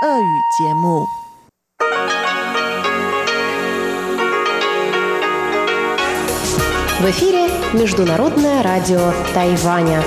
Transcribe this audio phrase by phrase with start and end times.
[0.00, 0.06] В
[7.10, 10.00] эфире Международное радио Тайваня.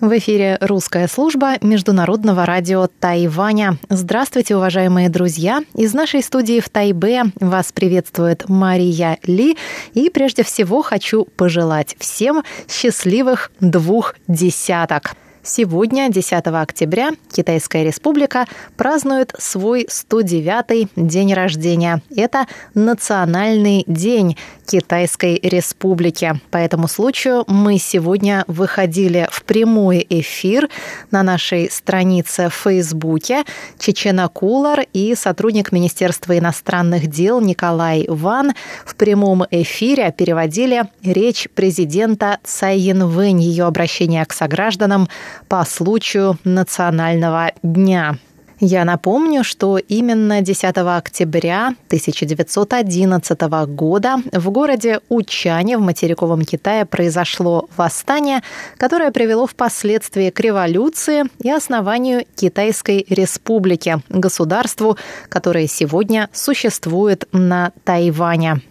[0.00, 3.76] В эфире русская служба Международного радио Тайваня.
[3.90, 5.60] Здравствуйте, уважаемые друзья!
[5.74, 9.58] Из нашей студии в Тайбе вас приветствует Мария Ли.
[9.92, 15.14] И прежде всего хочу пожелать всем счастливых двух десяток.
[15.46, 18.46] Сегодня, 10 октября, Китайская республика
[18.76, 22.02] празднует свой 109-й день рождения.
[22.16, 26.40] Это Национальный день Китайской республики.
[26.50, 30.68] По этому случаю мы сегодня выходили в прямой эфир
[31.12, 33.44] на нашей странице в Фейсбуке.
[33.78, 38.52] Чечена Кулар и сотрудник Министерства иностранных дел Николай Ван
[38.84, 45.08] в прямом эфире переводили речь президента Цай Янвэнь, ее обращение к согражданам
[45.47, 48.17] по случаю Национального дня.
[48.63, 57.67] Я напомню, что именно 10 октября 1911 года в городе Учане в материковом Китае произошло
[57.75, 58.43] восстание,
[58.77, 64.95] которое привело впоследствии к революции и основанию Китайской республики, государству,
[65.27, 68.61] которое сегодня существует на Тайване.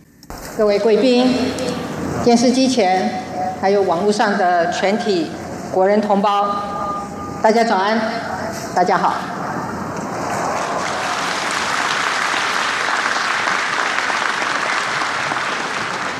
[0.56, 1.26] 各位贵宾、
[2.24, 3.10] 电视机前
[3.60, 5.26] 还有网络上的全体
[5.74, 6.46] 国人同胞，
[7.42, 8.00] 大家早安，
[8.74, 9.14] 大家好。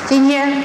[0.08, 0.64] 今天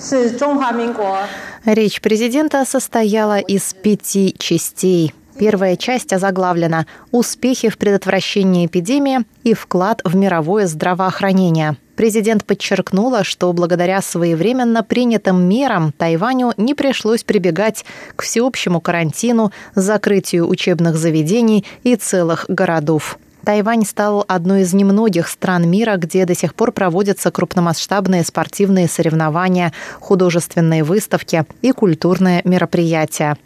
[0.00, 1.18] 是中华民国。
[1.64, 5.12] Речь президента состояла из пяти частей.
[5.39, 11.77] Первая часть озаглавлена «Успехи в предотвращении эпидемии и вклад в мировое здравоохранение».
[11.95, 20.47] Президент подчеркнула, что благодаря своевременно принятым мерам Тайваню не пришлось прибегать к всеобщему карантину, закрытию
[20.47, 23.19] учебных заведений и целых городов.
[23.43, 29.71] Тайвань стал одной из немногих стран мира, где до сих пор проводятся крупномасштабные спортивные соревнования,
[29.99, 33.37] художественные выставки и культурные мероприятия.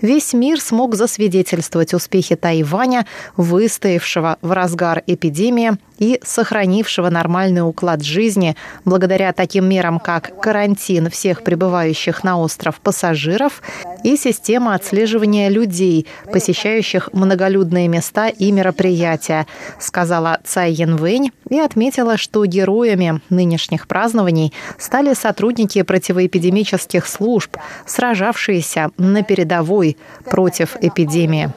[0.00, 3.06] Весь мир смог засвидетельствовать успехи Тайваня,
[3.36, 8.56] выстоявшего в разгар эпидемии и сохранившего нормальный уклад жизни.
[8.84, 13.62] Благодаря таким мерам, как карантин всех прибывающих на остров пассажиров
[14.04, 19.46] и система отслеживания людей, посещающих многолюдные места и мероприятия,
[19.80, 27.56] сказала Цай Янвэнь и отметила, что героями нынешних празднований стали сотрудники противоэпидемических служб,
[27.86, 31.50] сражавшиеся на передовой передовой против эпидемии.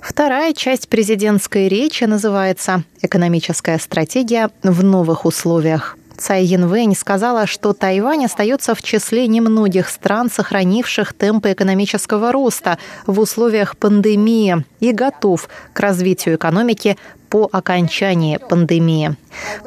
[0.00, 5.96] Вторая часть президентской речи называется «Экономическая стратегия в новых условиях».
[6.16, 13.18] Цай Янвэнь сказала, что Тайвань остается в числе немногих стран, сохранивших темпы экономического роста в
[13.20, 16.96] условиях пандемии и готов к развитию экономики
[17.34, 19.16] по окончании пандемии.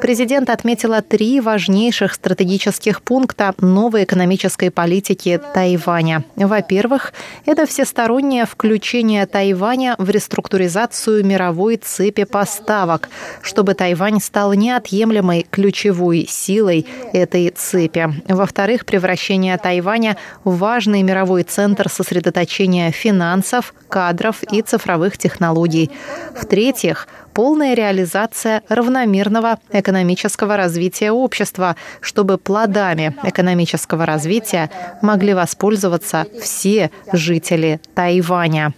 [0.00, 6.24] Президент отметила три важнейших стратегических пункта новой экономической политики Тайваня.
[6.34, 7.12] Во-первых,
[7.44, 13.10] это всестороннее включение Тайваня в реструктуризацию мировой цепи поставок,
[13.42, 18.08] чтобы Тайвань стал неотъемлемой ключевой силой этой цепи.
[18.28, 25.90] Во-вторых, превращение Тайваня в важный мировой центр сосредоточения финансов, кадров и цифровых технологий.
[26.34, 27.06] В-третьих,
[27.37, 34.69] полная реализация равномерного экономического развития общества, чтобы плодами экономического развития
[35.01, 38.73] могли воспользоваться все жители Тайваня.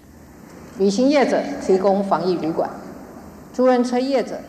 [0.77, 2.69] 旅行业者提供防疫旅馆，
[3.53, 4.41] 租人车业者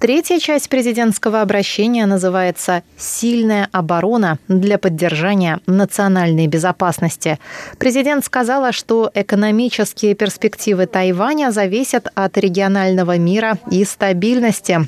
[0.00, 7.40] Третья часть президентского обращения называется «Сильная оборона для поддержания национальной безопасности».
[7.78, 14.86] Президент сказала, что экономические перспективы Тайваня зависят от регионального мира и стабильности.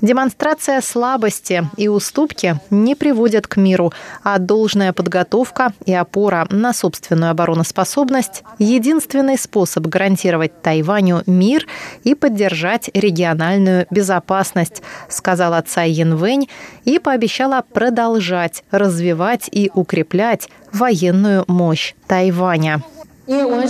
[0.00, 3.92] Демонстрация слабости и уступки не приводят к миру,
[4.22, 11.66] а должная подготовка и опора на собственную обороноспособность– единственный способ гарантировать Тайваню мир
[12.04, 16.48] и поддержать региональную безопасность безопасность, сказала Цай Янвэнь
[16.84, 22.82] и пообещала продолжать развивать и укреплять военную мощь Тайваня.
[23.26, 23.68] Потому мы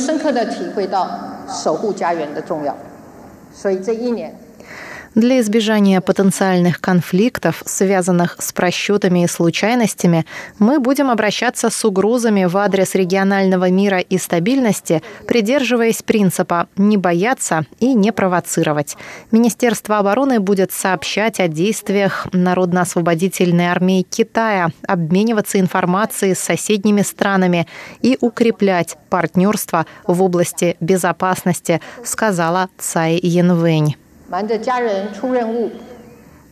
[5.15, 10.27] для избежания потенциальных конфликтов, связанных с просчетами и случайностями,
[10.59, 17.65] мы будем обращаться с угрозами в адрес регионального мира и стабильности, придерживаясь принципа «не бояться
[17.79, 18.97] и не провоцировать».
[19.31, 27.69] Министерство обороны будет сообщать о действиях Народно-освободительной армии Китая, обмениваться информацией с соседними странами
[28.03, 33.95] и укреплять партнерство в области безопасности, сказала Цай Янвэнь.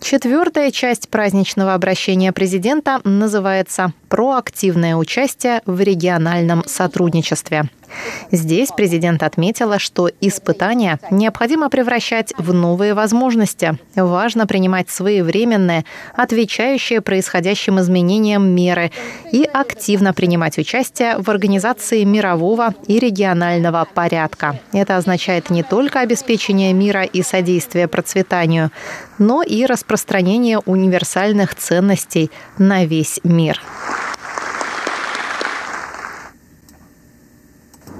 [0.00, 7.70] Четвертая часть праздничного обращения президента называется «Проактивное участие в региональном сотрудничестве».
[8.30, 13.78] Здесь президент отметила, что испытания необходимо превращать в новые возможности.
[13.94, 18.90] Важно принимать своевременные, отвечающие происходящим изменениям меры
[19.30, 24.58] и активно принимать участие в организации мирового и регионального порядка.
[24.72, 28.70] Это означает не только обеспечение мира и содействие процветанию,
[29.18, 33.60] но и распространение универсальных ценностей на весь мир.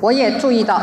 [0.03, 0.83] 我也注意到。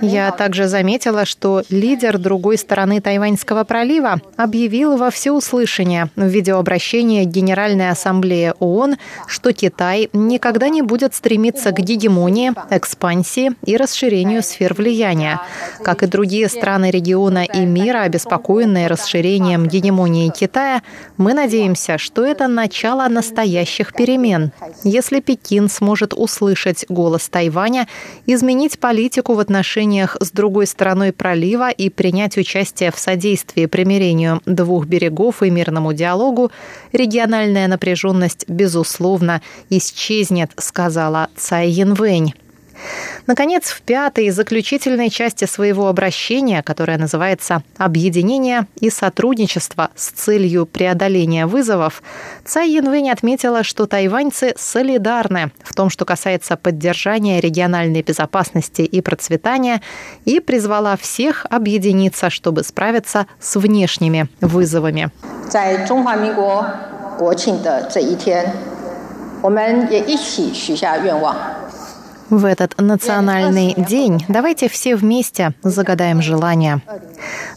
[0.00, 7.90] Я также заметила, что лидер другой стороны Тайваньского пролива объявил во всеуслышание в видеообращении Генеральной
[7.90, 8.96] Ассамблеи ООН,
[9.26, 15.40] что Китай никогда не будет стремиться к гегемонии, экспансии и расширению сфер влияния.
[15.82, 20.82] Как и другие страны региона и мира, обеспокоенные расширением гегемонии Китая,
[21.16, 24.52] мы надеемся, что это начало настоящих перемен.
[24.82, 27.86] Если Пекин сможет услышать голос Тайваня,
[28.26, 34.86] изменить политику в отношениях с другой стороной пролива и принять участие в содействии примирению двух
[34.86, 36.50] берегов и мирному диалогу,
[36.92, 42.34] региональная напряженность, безусловно, исчезнет, сказала Цай Янвэнь.
[43.27, 51.45] Наконец, в пятой заключительной части своего обращения, которое называется «Объединение и сотрудничество с целью преодоления
[51.45, 52.01] вызовов»,
[52.45, 59.81] Цай Янвэнь отметила, что тайваньцы солидарны в том, что касается поддержания региональной безопасности и процветания,
[60.23, 65.11] и призвала всех объединиться, чтобы справиться с внешними вызовами.
[65.49, 66.65] 在中华民国
[67.17, 68.53] 国庆的这一天，
[69.41, 71.35] 我们也一起许下愿望。
[72.33, 76.81] в этот национальный день давайте все вместе загадаем желание.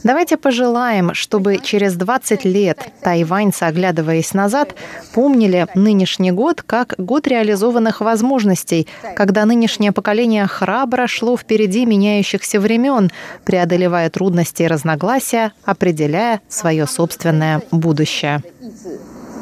[0.03, 4.75] Давайте пожелаем, чтобы через 20 лет тайваньцы, оглядываясь назад,
[5.15, 13.11] помнили нынешний год как год реализованных возможностей, когда нынешнее поколение храбро шло впереди меняющихся времен,
[13.45, 18.43] преодолевая трудности и разногласия, определяя свое собственное будущее.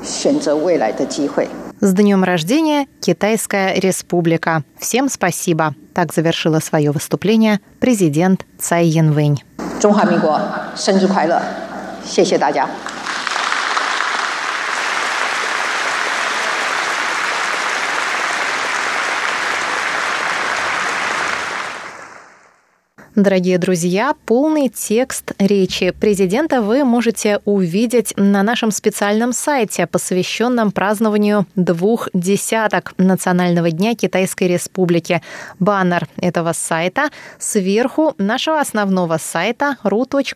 [0.02, 1.48] 选择未来的机会。
[1.80, 4.62] с днем рождения, Китайская республика.
[4.78, 5.74] Всем спасибо.
[5.94, 9.42] Так завершила свое выступление президент Цай Янвэнь.
[9.80, 10.40] 中华民国
[10.76, 11.40] 生日快乐！
[12.04, 12.68] 谢谢大家。
[23.15, 31.45] Дорогие друзья, полный текст речи президента вы можете увидеть на нашем специальном сайте, посвященном празднованию
[31.55, 35.21] двух десяток Национального дня Китайской Республики.
[35.59, 37.09] Баннер этого сайта
[37.39, 40.35] сверху нашего основного сайта ru.rti.org.tw.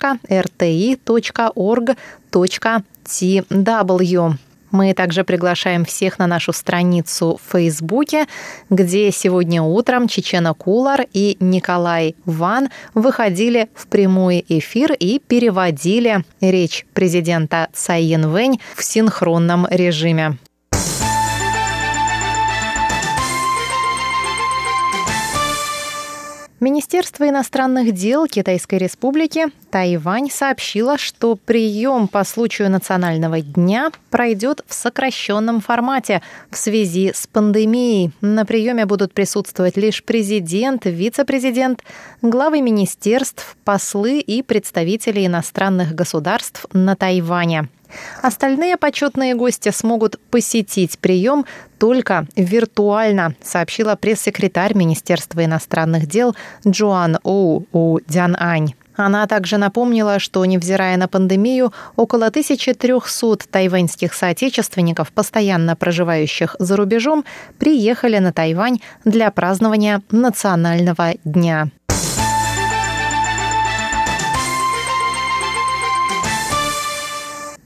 [4.72, 8.26] Мы также приглашаем всех на нашу страницу в Фейсбуке,
[8.70, 16.86] где сегодня утром Чечена Кулар и Николай Ван выходили в прямой эфир и переводили речь
[16.94, 20.38] президента Цай Янвэнь в синхронном режиме.
[26.60, 34.74] Министерство иностранных дел Китайской Республики Тайвань сообщило, что прием по случаю Национального дня пройдет в
[34.74, 38.12] сокращенном формате в связи с пандемией.
[38.20, 41.82] На приеме будут присутствовать лишь президент, вице-президент,
[42.22, 47.70] главы министерств, послы и представители иностранных государств на Тайване.
[48.22, 51.46] Остальные почетные гости смогут посетить прием
[51.78, 56.36] только виртуально, сообщила пресс-секретарь Министерства иностранных дел
[56.68, 58.74] Джоан Оу У Дян Ань.
[58.96, 67.24] Она также напомнила, что, невзирая на пандемию, около 1300 тайваньских соотечественников, постоянно проживающих за рубежом,
[67.60, 71.70] приехали на Тайвань для празднования Национального дня.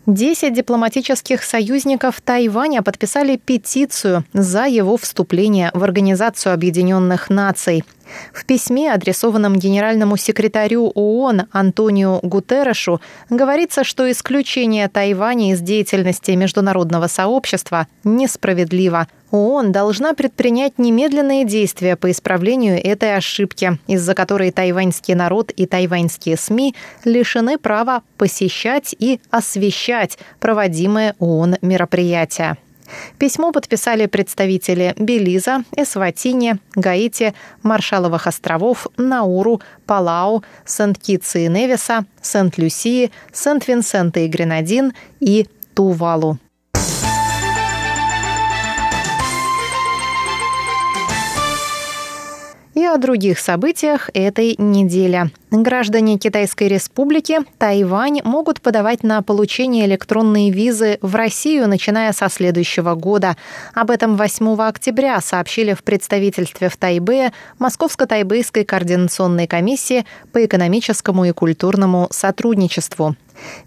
[0.05, 7.85] Десять дипломатических союзников Тайваня подписали петицию за его вступление в Организацию Объединенных Наций.
[8.33, 17.07] В письме, адресованном генеральному секретарю ООН Антонио Гутеррешу, говорится, что исключение Тайваня из деятельности международного
[17.07, 19.07] сообщества несправедливо.
[19.31, 26.37] ООН должна предпринять немедленные действия по исправлению этой ошибки, из-за которой тайваньский народ и тайваньские
[26.37, 32.57] СМИ лишены права посещать и освещать проводимые ООН мероприятия.
[33.17, 44.19] Письмо подписали представители Белиза, Эсватини, Гаити, Маршаловых островов, Науру, Палау, Сент-Китса и Невиса, Сент-Люсии, Сент-Винсента
[44.19, 46.37] и Гренадин и Тувалу.
[52.73, 55.31] И о других событиях этой недели.
[55.51, 62.95] Граждане Китайской Республики Тайвань могут подавать на получение электронной визы в Россию, начиная со следующего
[62.95, 63.37] года.
[63.73, 71.31] Об этом 8 октября сообщили в представительстве в Тайбе Московско-Тайбэйской координационной комиссии по экономическому и
[71.31, 73.15] культурному сотрудничеству.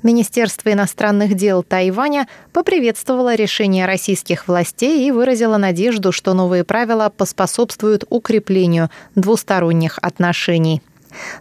[0.02, 8.04] Министерство иностранных дел Тайваня поприветствовало решение российских властей и выразило надежду, что новые правила поспособствуют
[8.08, 10.82] укреплению двусторонних отношений.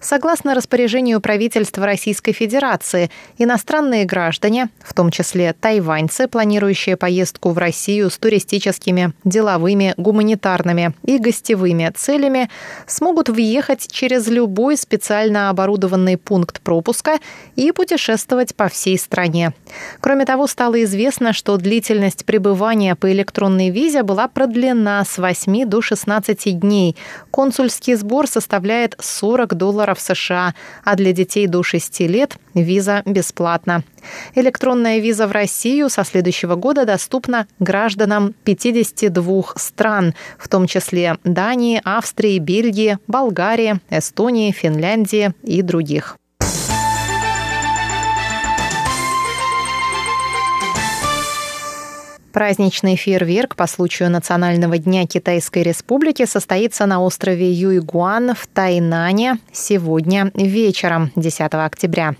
[0.01, 8.09] Согласно распоряжению правительства Российской Федерации, иностранные граждане, в том числе тайваньцы, планирующие поездку в Россию
[8.09, 12.49] с туристическими, деловыми, гуманитарными и гостевыми целями,
[12.87, 17.17] смогут въехать через любой специально оборудованный пункт пропуска
[17.55, 19.53] и путешествовать по всей стране.
[19.99, 25.81] Кроме того, стало известно, что длительность пребывания по электронной визе была продлена с 8 до
[25.81, 26.95] 16 дней.
[27.31, 33.83] Консульский сбор составляет 40 долларов США, а для детей до 6 лет виза бесплатна.
[34.35, 41.81] Электронная виза в Россию со следующего года доступна гражданам 52 стран, в том числе Дании,
[41.83, 46.17] Австрии, Бельгии, Болгарии, Эстонии, Финляндии и других.
[52.35, 60.31] Праздничный фейерверк по случаю Национального дня Китайской Республики состоится на острове Юйгуан в Тайнане сегодня
[60.33, 62.15] вечером, 10 октября.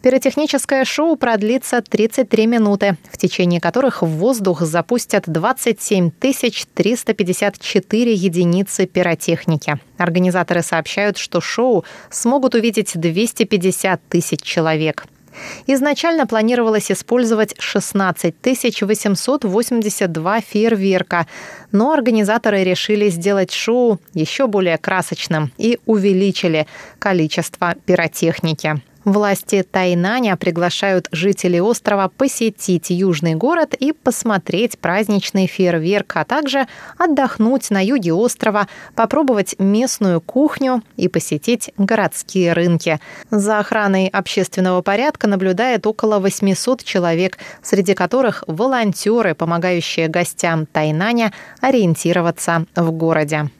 [0.00, 9.78] Пиротехническое шоу продлится 33 минуты, в течение которых в воздух запустят 27 354 единицы пиротехники.
[9.98, 15.04] Организаторы сообщают, что шоу смогут увидеть 250 тысяч человек.
[15.66, 18.34] Изначально планировалось использовать 16
[18.82, 21.26] 882 фейерверка,
[21.72, 26.66] но организаторы решили сделать шоу еще более красочным и увеличили
[26.98, 28.82] количество пиротехники.
[29.04, 36.66] Власти Тайнаня приглашают жителей острова посетить южный город и посмотреть праздничный фейерверк, а также
[36.98, 43.00] отдохнуть на юге острова, попробовать местную кухню и посетить городские рынки.
[43.30, 52.66] За охраной общественного порядка наблюдает около 800 человек, среди которых волонтеры, помогающие гостям Тайнаня ориентироваться
[52.76, 53.50] в городе.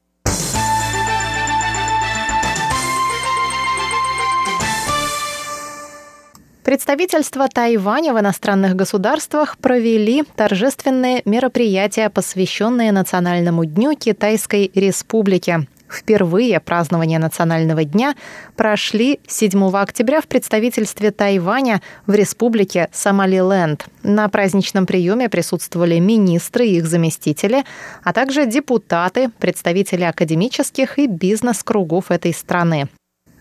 [6.64, 15.66] Представительства Тайваня в иностранных государствах провели торжественные мероприятия, посвященные Национальному дню Китайской Республики.
[15.88, 18.14] Впервые празднование Национального дня
[18.56, 23.86] прошли 7 октября в представительстве Тайваня в республике Сомалиленд.
[24.02, 27.64] На праздничном приеме присутствовали министры и их заместители,
[28.04, 32.88] а также депутаты, представители академических и бизнес-кругов этой страны.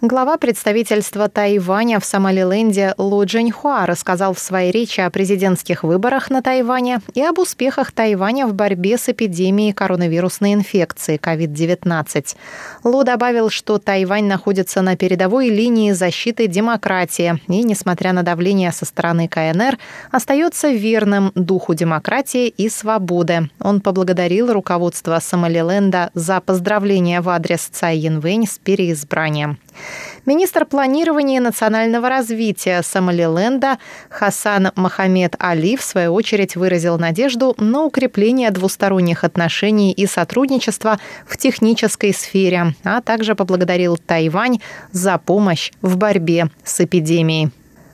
[0.02, 6.42] Глава представительства Тайваня в Сомалиленде Лу Джиньхуа рассказал в своей речи о президентских выборах на
[6.42, 12.38] Тайване и об успехах Тайваня в борьбе с эпидемией коронавирусной инфекции COVID-19.
[12.86, 18.86] Лу добавил, что Тайвань находится на передовой линии защиты демократии и, несмотря на давление со
[18.86, 19.78] стороны КНР,
[20.12, 23.50] остается верным духу демократии и свободы.
[23.60, 29.58] Он поблагодарил руководство Сомалиленда за поздравления в адрес Цай Янвэнь с переизбранием.
[30.26, 33.78] Министр планирования и национального развития Сомалиленда
[34.10, 41.38] Хасан Мохаммед Али, в свою очередь, выразил надежду на укрепление двусторонних отношений и сотрудничества в
[41.38, 44.60] технической сфере, а также поблагодарил Тайвань
[44.92, 47.52] за помощь в борьбе с эпидемией.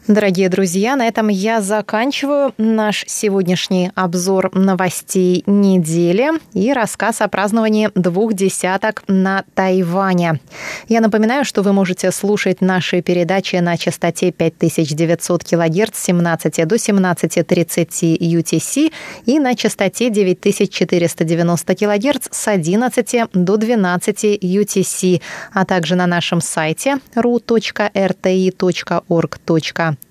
[0.07, 7.89] Дорогие друзья, на этом я заканчиваю наш сегодняшний обзор новостей недели и рассказ о праздновании
[7.95, 10.39] двух десяток на Тайване.
[10.87, 16.75] Я напоминаю, что вы можете слушать наши передачи на частоте 5900 кГц с 17 до
[16.75, 18.93] 17.30 UTC
[19.25, 25.21] и на частоте 9490 кГц с 11 до 12 UTC,
[25.51, 26.99] а также на нашем сайте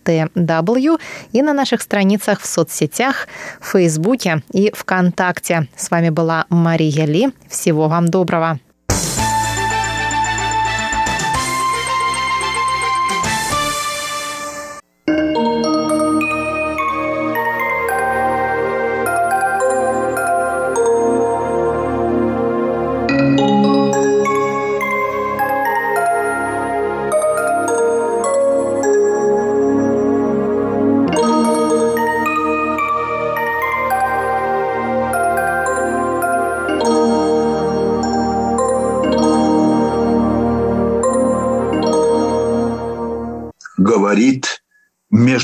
[0.04, 1.00] TW
[1.32, 3.28] и на наших страницах в соцсетях,
[3.60, 5.68] в Фейсбуке и ВКонтакте.
[5.76, 7.32] С вами была Мария Ли.
[7.48, 8.58] Всего вам доброго.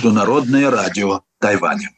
[0.00, 1.90] Международное радио Тайваня.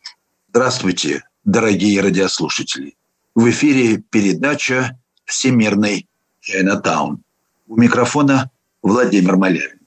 [0.49, 2.97] Здравствуйте, дорогие радиослушатели.
[3.37, 6.09] В эфире передача «Всемирный
[6.41, 7.23] Чайнатаун».
[7.69, 8.51] У микрофона
[8.83, 9.79] Владимир Малявин.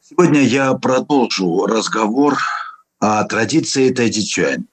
[0.00, 2.36] Сегодня я продолжу разговор
[2.98, 4.64] о традиции Тайдичань.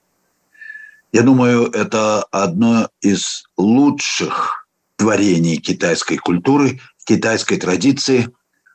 [1.11, 8.29] Я думаю, это одно из лучших творений китайской культуры, китайской традиции,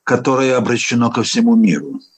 [0.05, 2.01] которое обращено ко всему миру–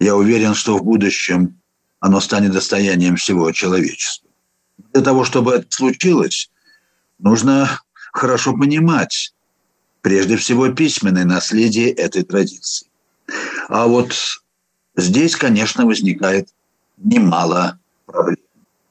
[0.00, 1.60] я уверен, что в будущем
[2.00, 4.28] оно станет достоянием всего человечества.
[4.92, 6.50] Для того, чтобы это случилось,
[7.18, 7.80] нужно
[8.12, 9.32] хорошо понимать,
[10.02, 12.88] прежде всего, письменное наследие этой традиции.
[13.68, 14.14] А вот
[14.96, 16.48] здесь, конечно, возникает
[16.98, 18.36] немало проблем,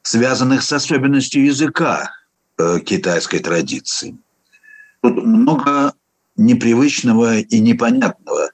[0.01, 2.11] связанных с особенностью языка
[2.57, 4.17] э, китайской традиции.
[5.01, 5.93] Тут много
[6.35, 8.52] непривычного и непонятного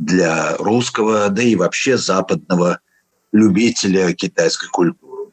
[0.00, 2.80] для русского, да и вообще западного
[3.32, 5.30] любителя китайской культуры.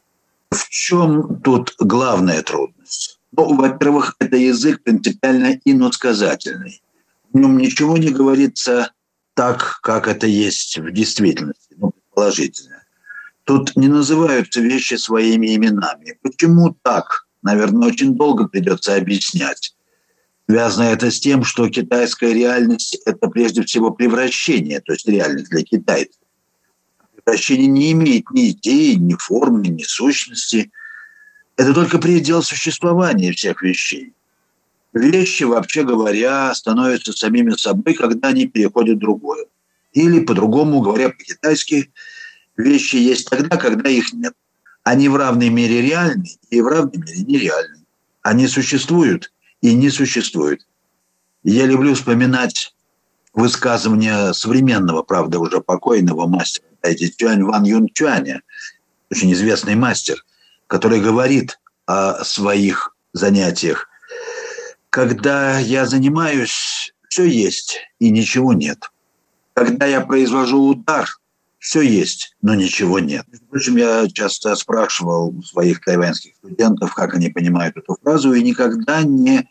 [0.52, 3.20] В чем тут главная трудность?
[3.32, 6.82] Ну, во-первых, это язык принципиально иносказательный.
[7.32, 8.92] В нем ничего не говорится
[9.34, 12.84] так, как это есть в действительности, ну, предположительно.
[13.46, 16.18] Тут не называются вещи своими именами.
[16.22, 17.28] Почему так?
[17.42, 19.77] Наверное, очень долго придется объяснять.
[20.50, 25.62] Связано это с тем, что китайская реальность– это прежде всего превращение, то есть реальность для
[25.62, 26.22] китайцев.
[27.16, 30.72] Превращение не имеет ни идеи, ни формы, ни сущности.
[31.58, 34.14] Это только предел существования всех вещей.
[34.94, 39.48] Вещи, вообще говоря, становятся самими собой, когда они переходят в другое.
[39.92, 41.92] Или, по-другому говоря по-китайски,
[42.56, 44.34] вещи есть тогда, когда их нет.
[44.84, 47.84] Они в равной мере реальны и в равной мере нереальны.
[48.22, 50.66] Они существуют– и не существует.
[51.44, 52.74] Я люблю вспоминать
[53.34, 58.42] высказывания современного, правда, уже покойного мастера Тайти Чуань Ван Юн Чуаня,
[59.12, 60.24] очень известный мастер,
[60.68, 63.90] который говорит о своих занятиях.
[64.90, 68.92] Когда я занимаюсь, все есть и ничего нет.
[69.54, 71.08] Когда я произвожу удар,
[71.68, 73.26] все есть, но ничего нет.
[73.46, 79.50] Впрочем, я часто спрашивал своих тайваньских студентов, как они понимают эту фразу, и никогда не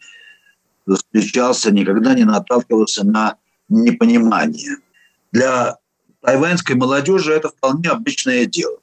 [0.88, 3.36] встречался, никогда не наталкивался на
[3.68, 4.78] непонимание.
[5.30, 5.76] Для
[6.22, 8.78] тайваньской молодежи это вполне обычное дело.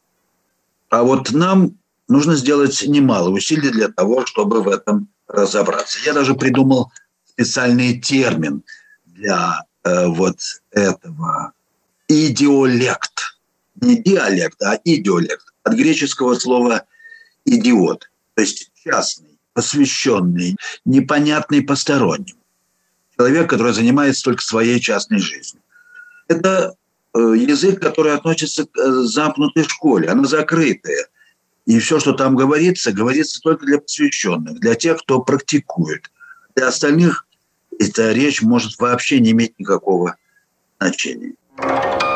[0.91, 5.97] А вот нам нужно сделать немало усилий для того, чтобы в этом разобраться.
[6.05, 6.91] Я даже придумал
[7.25, 8.61] специальный термин
[9.07, 10.37] для э, вот
[10.69, 11.53] этого
[12.13, 13.37] идиолект.
[13.81, 15.45] Не диалект, а идиолект.
[15.63, 16.85] От греческого слова
[17.45, 22.37] идиот, то есть частный, посвященный, непонятный посторонним.
[23.17, 25.61] Человек, который занимается только своей частной жизнью.
[26.27, 26.75] Это
[27.13, 31.07] э, язык, который относится к э, замкнутой школе, она закрытая.
[31.65, 36.11] И все, что там говорится, говорится только для посвященных, для тех, кто практикует.
[36.55, 37.25] Для остальных
[37.79, 40.17] эта речь может вообще не иметь никакого
[40.79, 41.33] значения.
[41.59, 42.12] you.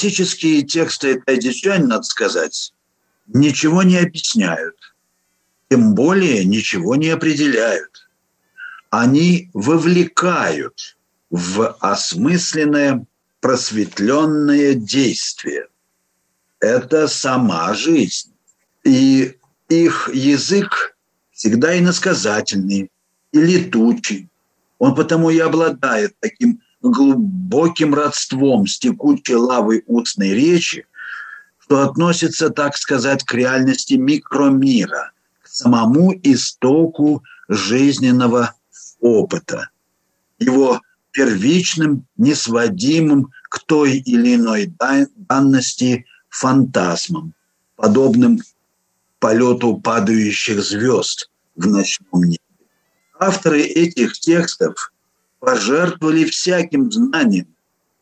[0.00, 2.72] Классические тексты Тайдичань, надо сказать,
[3.26, 4.94] ничего не объясняют,
[5.68, 8.08] тем более ничего не определяют.
[8.88, 10.96] Они вовлекают
[11.28, 13.04] в осмысленное
[13.42, 15.66] просветленное действие.
[16.60, 18.32] Это сама жизнь.
[18.84, 19.36] И
[19.68, 20.96] их язык
[21.30, 22.90] всегда иносказательный
[23.32, 24.30] и летучий.
[24.78, 30.86] Он потому и обладает таким глубоким родством с текучей лавой устной речи,
[31.58, 35.12] что относится, так сказать, к реальности микромира,
[35.42, 38.54] к самому истоку жизненного
[39.00, 39.70] опыта,
[40.38, 40.80] его
[41.12, 47.34] первичным, несводимым к той или иной данности фантазмам,
[47.76, 48.40] подобным
[49.18, 52.38] полету падающих звезд в ночном небе.
[53.18, 54.92] Авторы этих текстов
[55.40, 57.48] пожертвовали всяким знанием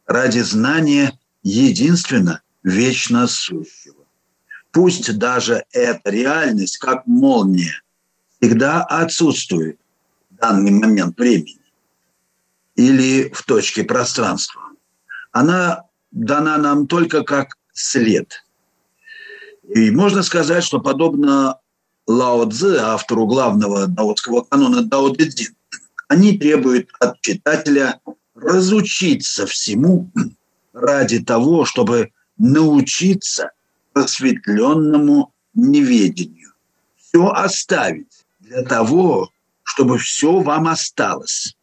[0.07, 4.05] ради знания единственно вечно сущего.
[4.71, 7.81] Пусть даже эта реальность, как молния,
[8.39, 9.79] всегда отсутствует
[10.31, 11.59] в данный момент времени
[12.77, 14.63] или в точке пространства.
[15.33, 18.45] Она дана нам только как след.
[19.75, 21.59] И можно сказать, что подобно
[22.07, 25.55] Лао Цзы, автору главного даотского канона Дао Дэ Цзин,
[26.09, 28.01] они требуют от читателя
[28.35, 30.11] разучиться всему
[30.73, 33.53] ради того, чтобы научиться
[33.93, 36.53] просветленному неведению.
[36.97, 39.31] Все оставить для того,
[39.63, 41.57] чтобы все вам осталось.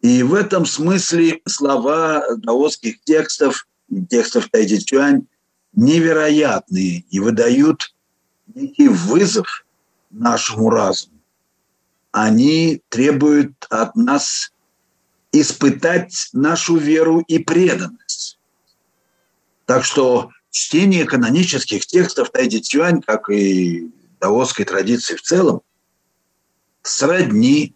[0.00, 3.66] И в этом смысле слова даосских текстов,
[4.10, 5.26] текстов Тайди Чуань,
[5.72, 7.94] невероятные и выдают
[8.54, 9.64] некий вызов
[10.10, 11.13] нашему разуму
[12.14, 14.52] они требуют от нас
[15.32, 18.38] испытать нашу веру и преданность.
[19.66, 25.62] Так что чтение канонических текстов Тайди Цюань, как и даосской традиции в целом,
[26.82, 27.74] сродни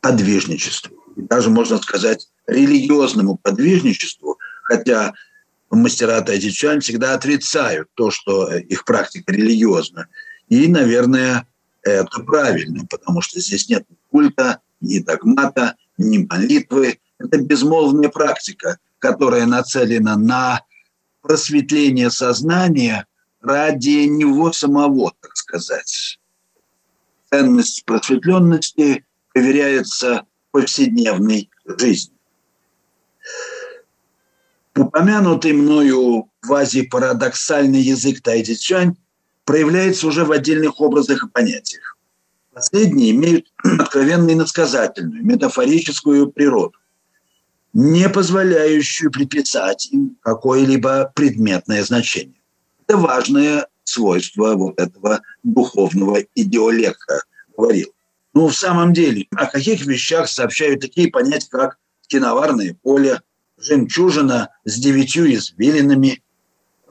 [0.00, 0.96] подвижничеству.
[1.14, 5.12] И даже, можно сказать, религиозному подвижничеству, хотя
[5.70, 10.06] мастера Тайди Цюань всегда отрицают то, что их практика религиозна.
[10.48, 11.46] И, наверное,
[11.82, 16.98] это правильно, потому что здесь нет ни культа, ни догмата, ни молитвы.
[17.18, 20.62] Это безмолвная практика, которая нацелена на
[21.20, 23.06] просветление сознания
[23.40, 26.18] ради него самого, так сказать.
[27.30, 32.14] Ценность просветленности проверяется повседневной жизни.
[34.76, 38.96] Упомянутый мною квазипарадоксальный язык тайдичань
[39.44, 41.96] проявляется уже в отдельных образах и понятиях.
[42.52, 43.46] Последние имеют
[43.78, 46.74] откровенно иносказательную, метафорическую природу,
[47.72, 52.40] не позволяющую приписать им какое-либо предметное значение.
[52.86, 57.24] Это важное свойство вот этого духовного идеолека,
[57.56, 57.92] говорил.
[58.34, 63.20] Ну, в самом деле, о каких вещах сообщают такие понятия, как киноварное поле,
[63.58, 66.22] жемчужина с девятью извилинами,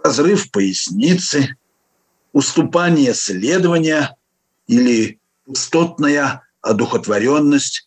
[0.03, 1.55] разрыв поясницы,
[2.33, 4.15] уступание следования
[4.67, 7.85] или пустотная одухотворенность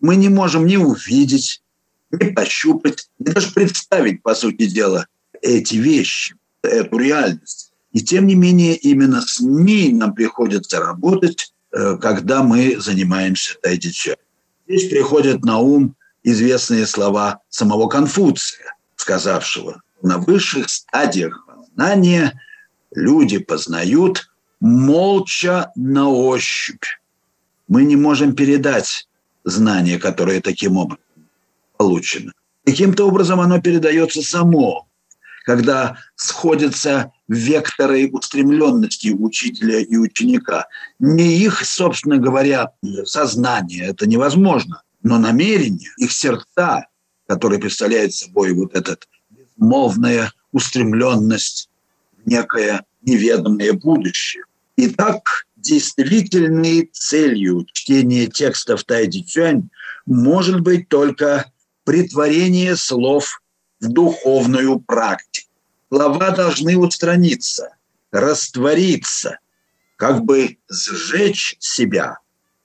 [0.00, 1.62] мы не можем ни увидеть,
[2.10, 5.06] ни пощупать, ни даже представить, по сути дела,
[5.42, 7.72] эти вещи, эту реальность.
[7.92, 14.16] И тем не менее именно с ней нам приходится работать, э, когда мы занимаемся тайдича.
[14.66, 22.38] Здесь приходят на ум известные слова самого Конфуция, сказавшего, на высших стадиях познания
[22.94, 26.84] люди познают молча на ощупь.
[27.68, 29.08] Мы не можем передать
[29.44, 31.04] знание, которое таким образом
[31.76, 32.32] получено.
[32.64, 34.88] Каким-то образом оно передается само,
[35.44, 40.66] когда сходятся векторы устремленности учителя и ученика.
[40.98, 42.72] Не их, собственно говоря,
[43.04, 46.86] сознание, это невозможно, но намерение, их сердца,
[47.26, 51.70] которые представляют собой вот этот безмолвная устремленность
[52.24, 54.44] некое неведомое будущее.
[54.76, 59.68] Итак, действительной целью чтения текстов Тайди Цюань
[60.06, 61.50] может быть только
[61.84, 63.42] притворение слов
[63.80, 65.48] в духовную практику.
[65.90, 67.76] Слова должны устраниться,
[68.12, 69.38] раствориться,
[69.96, 72.18] как бы сжечь себя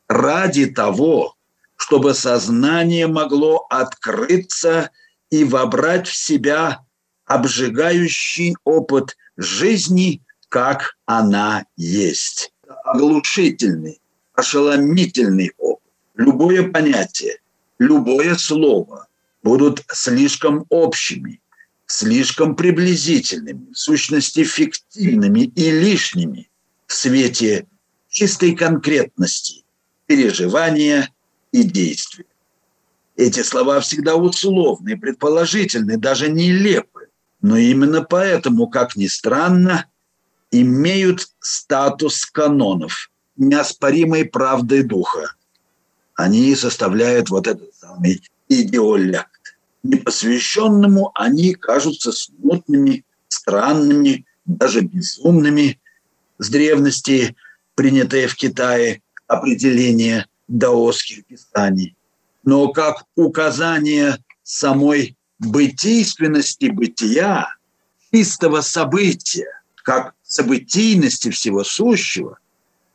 [0.07, 1.35] ради того,
[1.75, 4.91] чтобы сознание могло открыться
[5.29, 6.85] и вобрать в себя
[7.25, 12.51] обжигающий опыт жизни, как она есть.
[12.85, 13.99] Оглушительный,
[14.33, 15.83] ошеломительный опыт.
[16.15, 17.39] Любое понятие,
[17.79, 19.07] любое слово
[19.41, 21.41] будут слишком общими,
[21.85, 26.49] слишком приблизительными, в сущности фиктивными и лишними
[26.85, 27.65] в свете
[28.09, 29.63] чистой конкретности
[30.05, 31.09] переживания
[31.51, 32.25] и действия.
[33.15, 36.92] Эти слова всегда условны, предположительны, даже нелепы,
[37.43, 39.85] но именно поэтому, как ни странно,
[40.49, 45.35] имеют статус канонов, неоспоримой правдой духа.
[46.15, 49.57] Они составляют вот этот самый идеолект.
[49.83, 55.81] Непосвященному они кажутся смутными, странными, даже безумными.
[56.37, 57.35] С древности
[57.75, 61.97] принятое в Китае определение даосских писаний.
[62.45, 65.17] Но как указание самой
[65.49, 67.55] бытийственности бытия,
[68.11, 72.39] чистого события, как событийности всего сущего,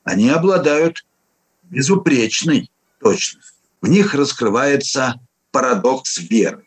[0.05, 1.05] они обладают
[1.65, 3.55] безупречной точностью.
[3.81, 6.67] В них раскрывается парадокс веры.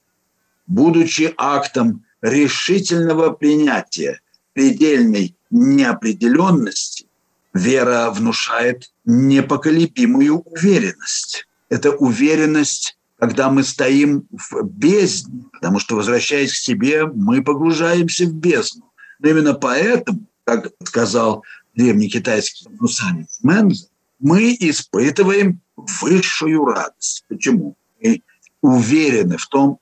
[0.67, 4.21] Будучи актом решительного принятия
[4.53, 7.07] предельной неопределенности,
[7.53, 11.47] вера внушает непоколебимую уверенность.
[11.69, 18.33] Это уверенность, когда мы стоим в бездне, потому что, возвращаясь к себе, мы погружаемся в
[18.33, 18.91] бездну.
[19.19, 21.43] Но именно поэтому, как сказал
[21.75, 27.23] древний китайский гусанец Мэнза, мы испытываем высшую радость.
[27.29, 27.75] Почему?
[28.01, 28.23] Мы
[28.63, 29.77] уверены в том,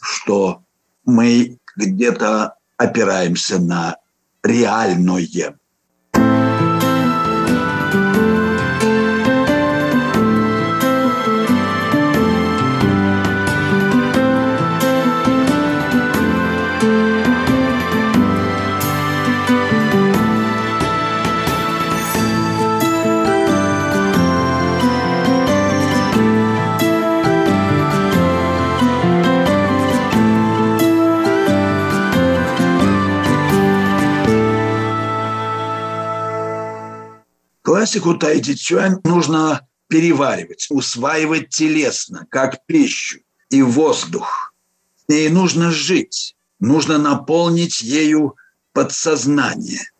[0.00, 0.64] что
[1.04, 3.98] мы где-то опираемся на
[4.42, 5.56] реальное.
[37.90, 43.18] Классику Тайди Цюань нужно переваривать, усваивать телесно, как пищу
[43.50, 44.54] и воздух.
[45.08, 48.36] С нужно жить, нужно наполнить ею
[48.72, 49.90] подсознание,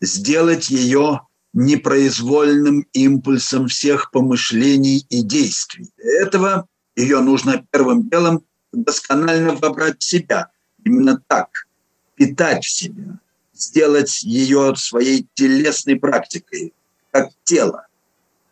[0.00, 5.90] сделать ее непроизвольным импульсом всех помышлений и действий.
[5.96, 10.52] Для этого ее нужно первым делом досконально вобрать в себя,
[10.84, 11.66] именно так,
[12.14, 13.18] питать в себя,
[13.52, 16.74] сделать ее своей телесной практикой,
[17.10, 17.86] как тело.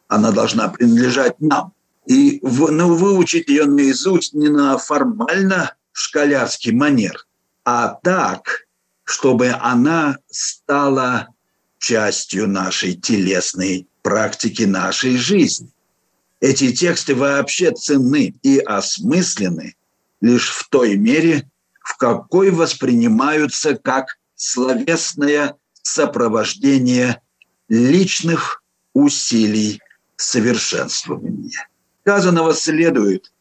[0.08, 1.72] Она должна принадлежать нам.
[2.06, 7.26] И ну, выучить ее наизусть не на формально школярский манер,
[7.64, 8.66] а так,
[9.04, 11.28] чтобы она стала
[11.78, 15.70] частью нашей телесной практики нашей жизни.
[16.40, 19.76] Эти тексты вообще ценны и осмысленны
[20.20, 21.48] лишь в той мере,
[21.82, 27.20] в какой воспринимаются как словесное сопровождение
[27.68, 28.62] личных
[28.94, 29.80] усилий
[30.16, 31.68] совершенствования.
[32.02, 33.32] Сказанного следует,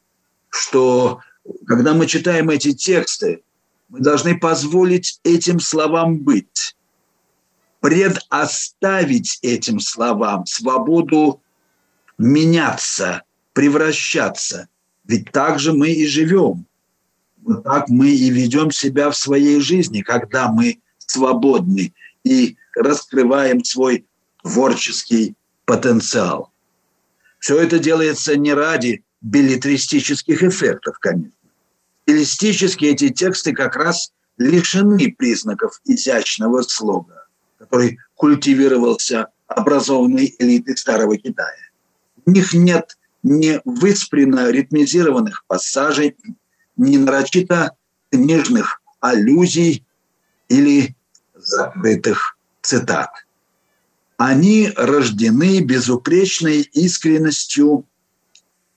[0.49, 1.21] что
[1.65, 3.41] когда мы читаем эти тексты,
[3.89, 6.75] мы должны позволить этим словам быть,
[7.79, 11.41] предоставить этим словам свободу
[12.17, 14.67] меняться, превращаться.
[15.05, 16.65] Ведь так же мы и живем.
[17.43, 21.93] Вот так мы и ведем себя в своей жизни, когда мы свободны
[22.25, 24.05] и раскрываем свой
[24.47, 26.51] творческий потенциал.
[27.39, 31.31] Все это делается не ради билетристических эффектов, конечно.
[32.03, 37.25] Стилистически эти тексты как раз лишены признаков изящного слога,
[37.59, 41.69] который культивировался образованной элитой Старого Китая.
[42.25, 46.15] В них нет ни выспренно ритмизированных пассажей,
[46.77, 47.71] ни нарочито
[48.11, 49.85] книжных аллюзий
[50.47, 50.95] или
[51.35, 53.26] закрытых цитат
[54.17, 57.85] они рождены безупречной искренностью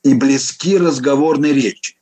[0.02, 1.96] и близки разговорной речи,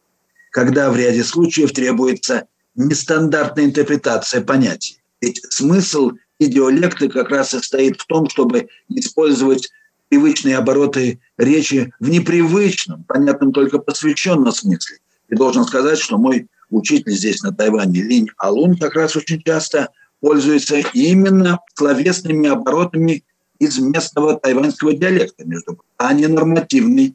[0.51, 5.01] когда в ряде случаев требуется нестандартная интерпретация понятий.
[5.20, 9.68] Ведь смысл идеолекты как раз состоит в том, чтобы использовать
[10.09, 14.98] привычные обороты речи в непривычном, понятном только посвященном смысле.
[15.29, 19.90] И должен сказать, что мой учитель здесь на Тайване Линь Алун как раз очень часто
[20.20, 23.24] пользуется именно словесными оборотами
[23.59, 27.14] из местного тайваньского диалекта, между прочим, а не нормативный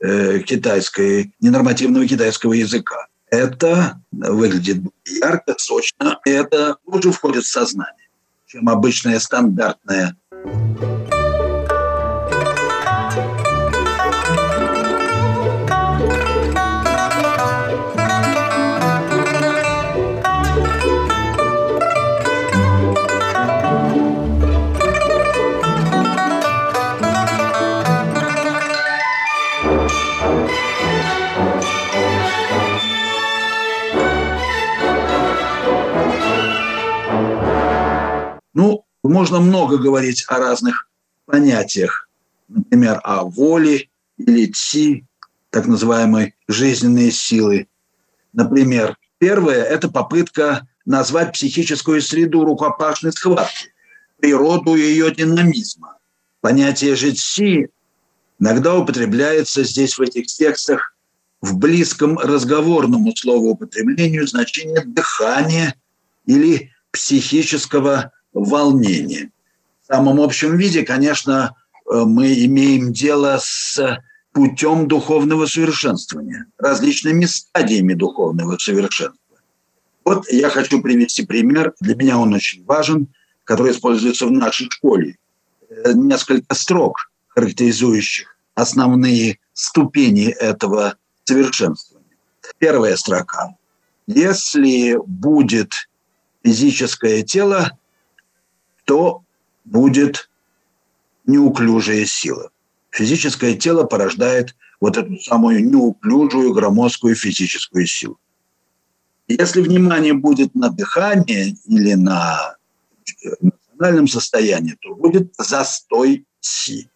[0.00, 3.06] э, китайской, ненормативного китайского языка.
[3.30, 8.08] Это выглядит ярко, сочно, и это уже входит в сознание,
[8.46, 10.16] чем обычная стандартная
[39.10, 40.88] Можно много говорить о разных
[41.26, 42.08] понятиях,
[42.46, 45.04] например, о воле или ци,
[45.50, 47.66] так называемой жизненные силы.
[48.32, 53.72] Например, первое– это попытка назвать психическую среду рукопашной схватки,
[54.20, 55.98] природу ее динамизма.
[56.40, 57.68] Понятие же ци
[58.38, 60.94] иногда употребляется здесь в этих текстах
[61.40, 65.74] в близком разговорному словоупотреблению значение дыхания
[66.26, 69.30] или психического волнения.
[69.82, 71.54] В самом общем виде, конечно,
[71.90, 73.98] э, мы имеем дело с
[74.32, 79.16] путем духовного совершенствования, различными стадиями духовного совершенства.
[80.04, 83.08] Вот я хочу привести пример, для меня он очень важен,
[83.44, 85.16] который используется в нашей школе.
[85.68, 92.16] Э, несколько строк, характеризующих основные ступени этого совершенствования.
[92.58, 93.56] Первая строка.
[94.06, 95.88] Если будет
[96.44, 97.78] физическое тело,
[98.90, 99.22] то
[99.64, 100.28] будет
[101.24, 102.50] неуклюжая сила.
[102.90, 108.18] Физическое тело порождает вот эту самую неуклюжую громоздкую физическую силу.
[109.28, 112.56] Если внимание будет на дыхании или на
[113.40, 116.90] эмоциональном состоянии, то будет застой си.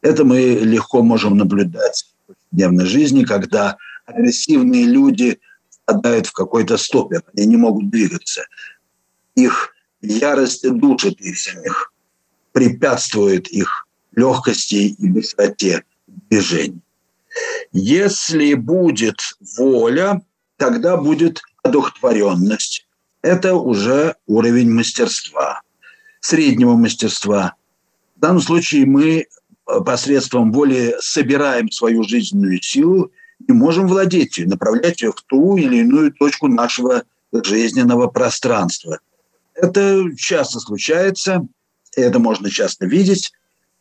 [0.00, 5.38] Это мы легко можем наблюдать в повседневной жизни, когда агрессивные люди
[5.82, 8.46] впадают в какой-то стопер, они не могут двигаться.
[9.34, 11.92] Их ярость душит их самих,
[12.52, 16.80] препятствует их легкости и быстроте движений.
[17.72, 19.20] Если будет
[19.56, 20.22] воля,
[20.56, 22.86] тогда будет одухотворенность.
[23.22, 25.62] Это уже уровень мастерства,
[26.20, 27.54] среднего мастерства.
[28.16, 33.12] В данном случае мы э, посредством воли собираем свою жизненную силу
[33.46, 38.98] и можем владеть ее, направлять ее в ту или иную точку нашего жизненного пространства–
[39.62, 41.46] это часто случается,
[41.96, 43.32] это можно часто видеть,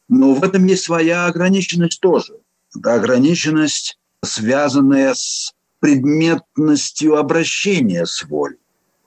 [0.08, 2.34] но в этом есть своя ограниченность тоже.
[2.76, 8.58] Это ограниченность, связанная с предметностью обращения с волей,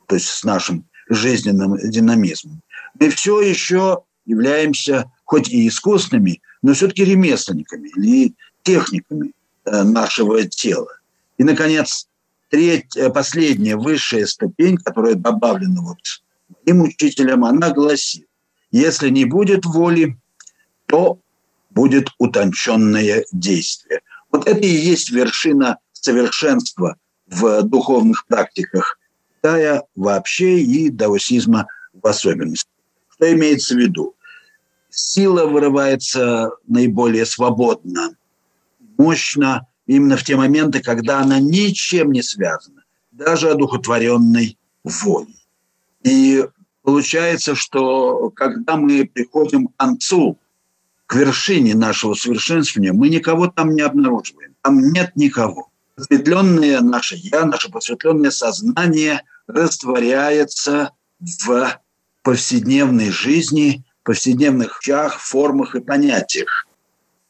[0.07, 2.63] то есть с нашим жизненным динамизмом.
[2.99, 9.33] Мы все еще являемся хоть и искусными, но все-таки ремесленниками или техниками
[9.65, 10.89] э, нашего тела.
[11.39, 12.09] И, наконец,
[12.49, 15.99] третья, последняя высшая ступень, которая добавлена вот
[16.67, 18.27] моим учителям, она гласит,
[18.71, 20.19] если не будет воли,
[20.87, 21.19] то
[21.71, 24.01] будет утонченное действие.
[24.31, 28.99] Вот это и есть вершина совершенства в духовных практиках
[29.37, 32.69] Китая вообще и даосизма в особенности.
[33.11, 34.15] Что имеется в виду?
[34.91, 38.15] Сила вырывается наиболее свободно,
[38.99, 45.42] мощно именно в те моменты, когда она ничем не связана, даже одухотворенной волей.
[46.03, 46.45] И
[46.83, 50.39] получается, что когда мы приходим к концу,
[51.07, 54.55] к вершине нашего совершенствования, мы никого там не обнаруживаем.
[54.63, 55.69] Там нет никого.
[55.95, 61.81] Просветленное наше «я», наше просветленное сознание растворяется в
[62.23, 66.67] повседневной жизни, повседневных вещах, формах и понятиях.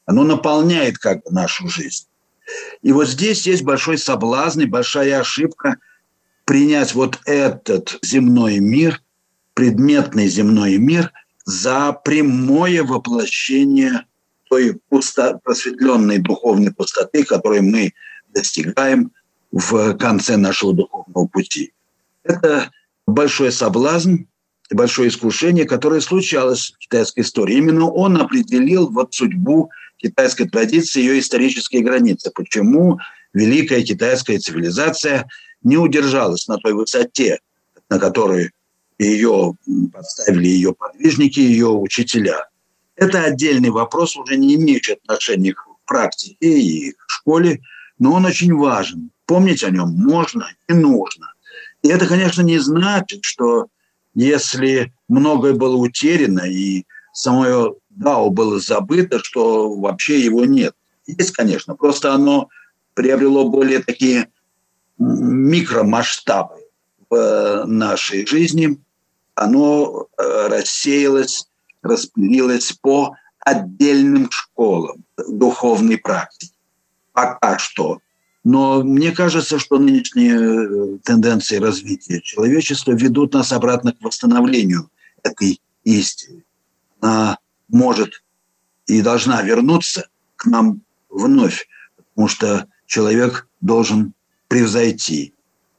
[0.05, 2.05] Оно наполняет как бы нашу жизнь.
[2.81, 5.77] И вот здесь есть большой соблазн и большая ошибка–
[6.45, 9.01] принять вот этот земной мир,
[9.53, 11.11] предметный земной мир,
[11.45, 14.05] за прямое воплощение
[14.49, 17.93] той пусто, просветленной духовной пустоты, которую мы
[18.33, 19.11] достигаем
[19.51, 21.73] в конце нашего духовного пути.
[22.23, 22.71] Это
[23.05, 24.25] большой соблазн,
[24.71, 27.57] большое искушение, которое случалось в китайской истории.
[27.57, 32.31] Именно он определил вот судьбу китайской традиции, ее исторические границы.
[32.33, 32.99] Почему
[33.33, 35.27] великая китайская цивилизация
[35.63, 37.39] не удержалась на той высоте,
[37.89, 38.51] на которой
[38.99, 39.55] ее
[39.91, 42.47] поставили ее подвижники, ее учителя.
[42.95, 47.61] Это отдельный вопрос, уже не имеющий отношения к практике и к школе,
[47.99, 49.11] но он очень важен.
[49.25, 51.33] Помнить о нем можно и нужно.
[51.81, 53.67] И это, конечно, не значит, что
[54.13, 60.75] если многое было утеряно и самое Дао было забыто, что вообще его нет.
[61.05, 62.49] Есть, конечно, просто оно
[62.93, 64.29] приобрело более такие
[64.97, 66.55] микромасштабы
[67.09, 68.79] в нашей жизни,
[69.35, 71.47] оно э, рассеялось,
[71.81, 76.53] распылилось по отдельным школам духовной практики.
[77.11, 77.99] Пока что.
[78.43, 84.89] Но мне кажется, что нынешние э, тенденции развития человечества ведут нас обратно к восстановлению
[85.23, 86.43] этой истины.
[86.99, 87.37] Она
[87.69, 88.23] может
[88.87, 94.13] и должна вернуться к нам вновь, потому что человек должен
[94.53, 95.33] превзойти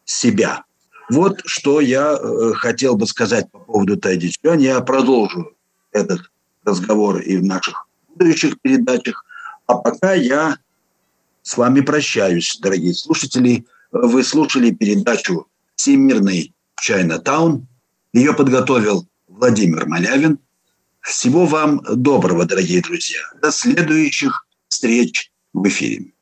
[0.05, 0.65] себя.
[1.09, 4.59] Вот что я э, хотел бы сказать по поводу Тайдичан.
[4.59, 5.53] Я продолжу
[5.93, 6.23] этот
[6.65, 9.25] разговор и в наших будущих передачах.
[9.69, 10.59] А пока я
[11.43, 13.65] с вами прощаюсь, дорогие слушатели.
[13.93, 15.47] Вы слушали передачу
[15.77, 17.69] «Всемирный Чайна-таун».
[18.13, 20.41] Ее подготовил Владимир Малявин.
[21.01, 23.21] Всего вам доброго, дорогие друзья.
[23.41, 26.14] До следующих встреч в эфире.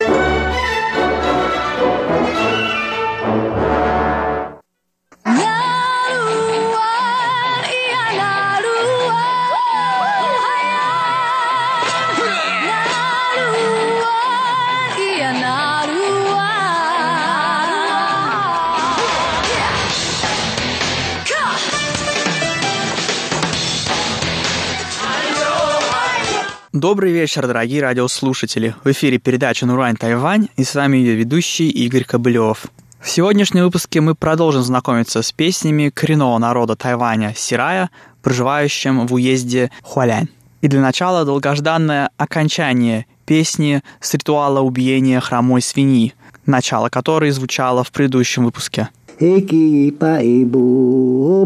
[26.83, 28.75] Добрый вечер, дорогие радиослушатели.
[28.83, 32.65] В эфире передача «Нурань Тайвань» и с вами ее ведущий Игорь Кобылев.
[32.99, 37.89] В сегодняшнем выпуске мы продолжим знакомиться с песнями коренного народа Тайваня Сирая,
[38.21, 40.27] проживающим в уезде Хуалянь.
[40.59, 46.13] И для начала долгожданное окончание песни с ритуала убиения хромой свиньи,
[46.45, 48.89] начало которой звучало в предыдущем выпуске.
[49.21, 51.45] Эки бо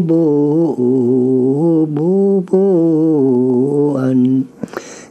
[1.86, 4.44] бо бо e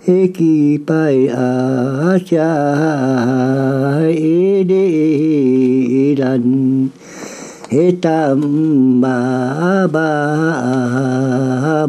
[0.07, 2.51] eki pai a cha
[4.07, 4.83] e de
[6.19, 6.45] ran
[7.69, 9.17] he tam ba
[9.95, 10.11] ba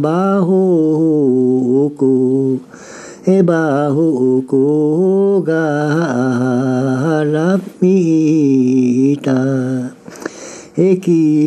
[0.04, 0.62] ba ho
[2.00, 2.58] ku.
[3.36, 3.62] E ba
[3.94, 4.08] ho
[4.50, 4.64] ku
[5.46, 5.66] ga
[7.34, 7.48] la
[7.80, 9.38] mi ta.
[10.74, 11.46] E ki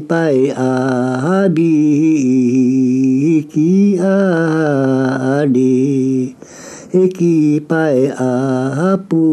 [6.91, 9.23] ekipae apu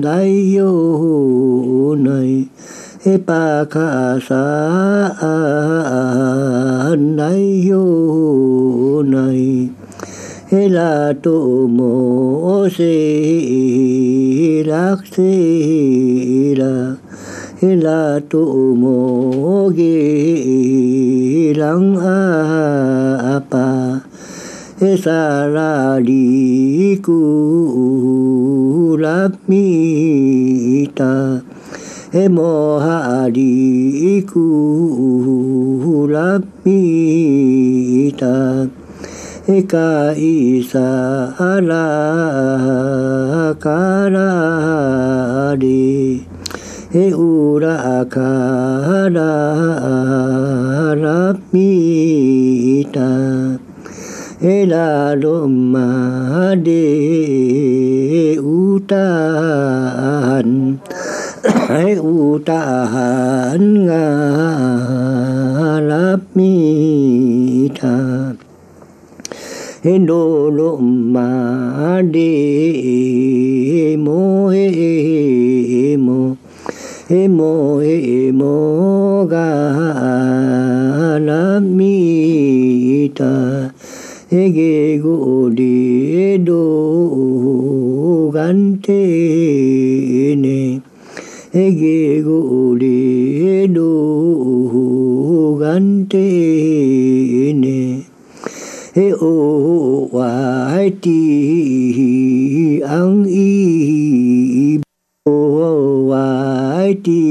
[0.00, 2.48] ないようない
[3.28, 3.44] ปา
[3.74, 3.90] คา
[4.28, 4.46] สา
[7.16, 7.22] ใน
[7.64, 7.92] อยู่
[9.12, 9.18] ใน
[10.48, 10.94] เฮลา
[11.24, 11.36] ตุ
[11.72, 11.78] โม
[12.74, 12.78] เส
[14.70, 15.16] ลักเส
[16.60, 16.74] ลา
[17.58, 18.42] เฮลาตุ
[18.78, 18.84] โม
[19.74, 19.80] เก
[21.60, 23.70] ลังอาปา
[24.78, 25.22] เอสา
[25.54, 25.72] รา
[26.08, 26.26] ลี
[27.06, 27.20] กู
[29.02, 29.66] ลามี
[30.98, 31.14] ตา
[32.12, 38.26] へもはりくらみた
[39.52, 46.26] へかいさらからり
[46.92, 49.20] へうらから
[50.94, 53.68] らみた
[54.40, 59.18] Ela loma de utan
[61.78, 62.60] ai u ta
[63.52, 64.04] an nga
[65.88, 66.52] la mi
[67.78, 67.94] ta
[69.84, 70.22] he no
[70.58, 70.70] lo
[71.14, 71.28] ma
[72.14, 72.32] đi
[74.04, 74.20] mo
[74.54, 76.18] he mo
[77.10, 77.52] he mo
[77.84, 78.54] he mo
[79.32, 79.48] ga
[81.28, 81.42] la
[81.76, 81.96] mi
[83.18, 83.34] ta
[84.30, 84.74] he ge
[85.58, 86.64] đi de do
[88.34, 89.67] gan te
[91.54, 96.28] ege gole do gante
[97.56, 98.04] ne
[98.94, 104.78] e o wai ti ang i
[105.24, 107.24] o wai ti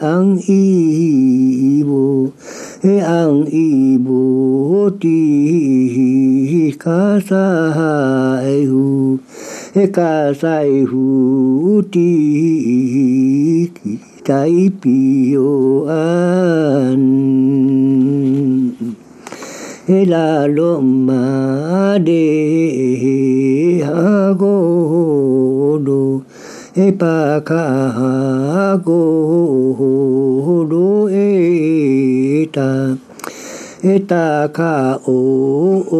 [0.00, 2.32] ang i bo
[2.80, 7.44] e ang i bo ti ka sa
[8.40, 9.45] hu e ka sai
[9.78, 13.70] 一家在乎的
[14.24, 14.48] 代
[14.80, 15.42] 表
[15.86, 16.98] 安，
[19.86, 26.22] 伊拉罗马的阿古鲁，
[26.72, 33.05] 伊巴卡阿古鲁伊达。
[34.07, 35.17] ta ka o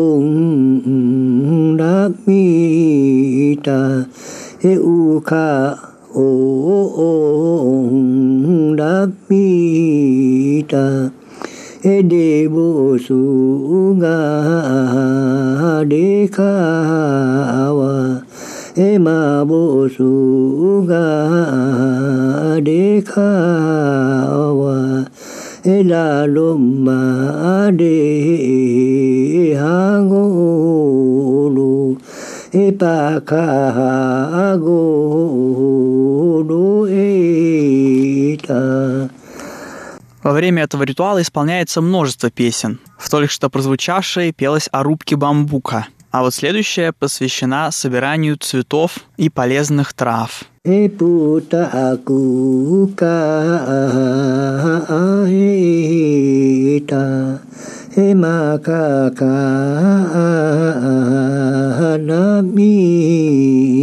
[0.02, 4.06] ong da mi ta
[4.62, 5.50] e u ka
[6.16, 6.28] o
[7.10, 11.10] ong da mi ta
[11.84, 14.20] e de bo su ga
[15.86, 18.22] でかわ
[18.78, 19.98] えまぼす
[20.86, 25.10] がでかわ
[25.67, 27.03] ila lumma
[27.67, 31.99] adi hangulu lu.
[34.47, 35.27] Agulu
[38.31, 39.11] ita
[40.27, 42.81] Во время этого ритуала исполняется множество песен.
[42.99, 49.29] В только что прозвучавшей пелось о рубке бамбука, а вот следующая посвящена собиранию цветов и
[49.31, 50.43] полезных трав.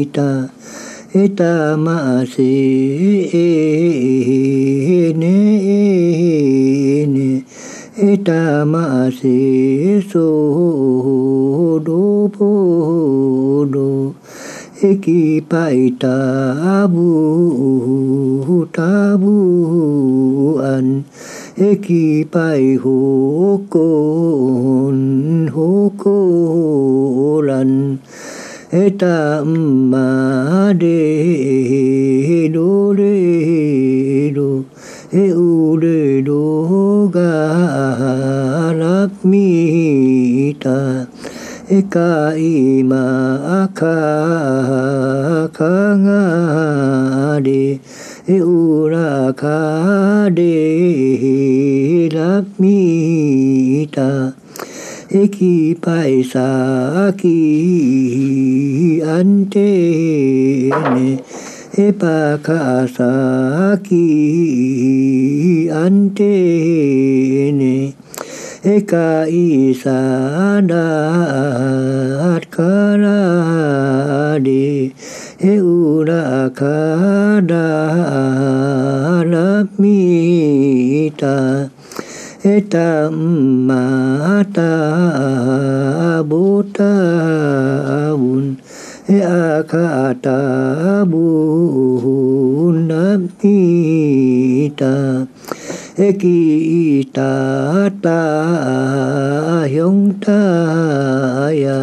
[0.06, 0.50] Eta
[1.14, 2.54] itamasi
[5.22, 5.38] ne
[7.06, 7.30] ne
[8.02, 9.38] itamasi
[10.10, 10.26] so
[11.86, 12.50] do po
[13.70, 14.16] do
[14.82, 16.18] eki paita
[16.90, 19.38] bu tabu
[20.74, 21.06] an
[21.70, 22.98] eki pai ho
[23.70, 24.98] kon
[25.54, 26.18] ho ko
[27.46, 28.02] lan
[29.92, 34.66] ma de do re do
[35.12, 41.06] e u re do ga ra mi ta
[41.70, 43.06] e ka i ma
[43.62, 43.98] a ka
[45.58, 46.24] ka nga
[47.46, 47.64] de
[48.26, 49.60] e u ra ka
[50.40, 54.10] de ra mi ta
[55.16, 59.66] एक ही पैसा की अंते
[60.76, 61.14] ने
[61.84, 63.12] ए पाखासा
[63.76, 66.32] की अंते
[67.54, 67.94] ने
[68.76, 68.94] एक
[69.34, 70.00] ईसा
[70.62, 73.20] नाटकरा
[74.40, 74.92] दे
[75.44, 77.66] ए उड़ा खादा
[79.34, 81.34] Namita
[82.44, 86.92] ta ma ta bu ta
[88.20, 88.60] bun
[89.08, 89.64] a
[90.26, 90.40] ta
[91.08, 91.24] bu
[92.90, 95.24] nam ti ta
[97.16, 97.32] ta
[98.04, 98.20] ta
[99.72, 100.44] hyong ta
[101.48, 101.80] ya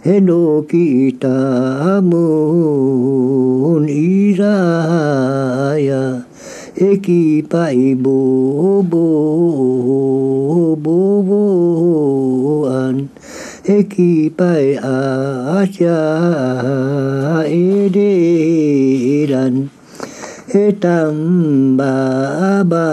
[0.00, 1.36] heno ki ta
[2.00, 4.56] mun iraya.
[6.76, 13.08] Eki pai bo bo bo bo an.
[13.64, 16.04] Eki pai a cha
[17.48, 19.70] e de dan
[20.52, 22.86] E tam ba ba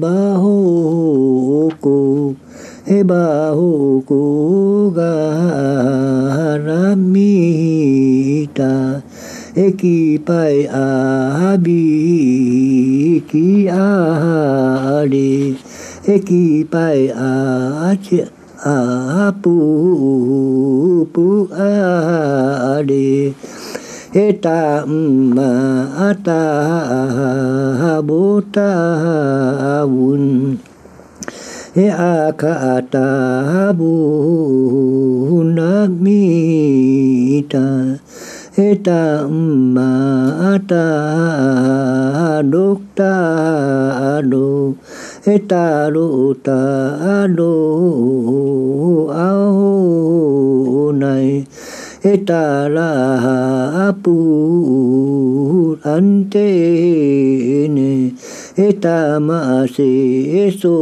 [0.00, 2.34] ba ho ko
[2.88, 5.12] E ba ho ko ga
[6.64, 7.52] ramita
[8.72, 9.01] eki pai
[9.52, 11.84] ekipai abi
[13.28, 15.52] ki ali
[16.08, 18.24] ekipai ache
[18.64, 19.56] apu
[21.12, 23.36] pu ali
[24.16, 25.52] eta ma
[26.08, 26.44] ata
[28.08, 28.72] bota
[29.84, 30.56] un
[31.76, 33.92] e a ka ata bu
[35.44, 36.24] na mi
[38.54, 44.74] ta ma ta đúc ta đu
[45.48, 51.44] ta đu ta đu áo này
[52.26, 54.16] ta la pu
[55.84, 56.48] an te
[57.68, 58.10] ne
[58.82, 60.76] ta ma si so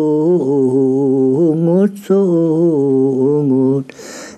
[1.55, 2.21] ngot so
[3.47, 3.85] ngot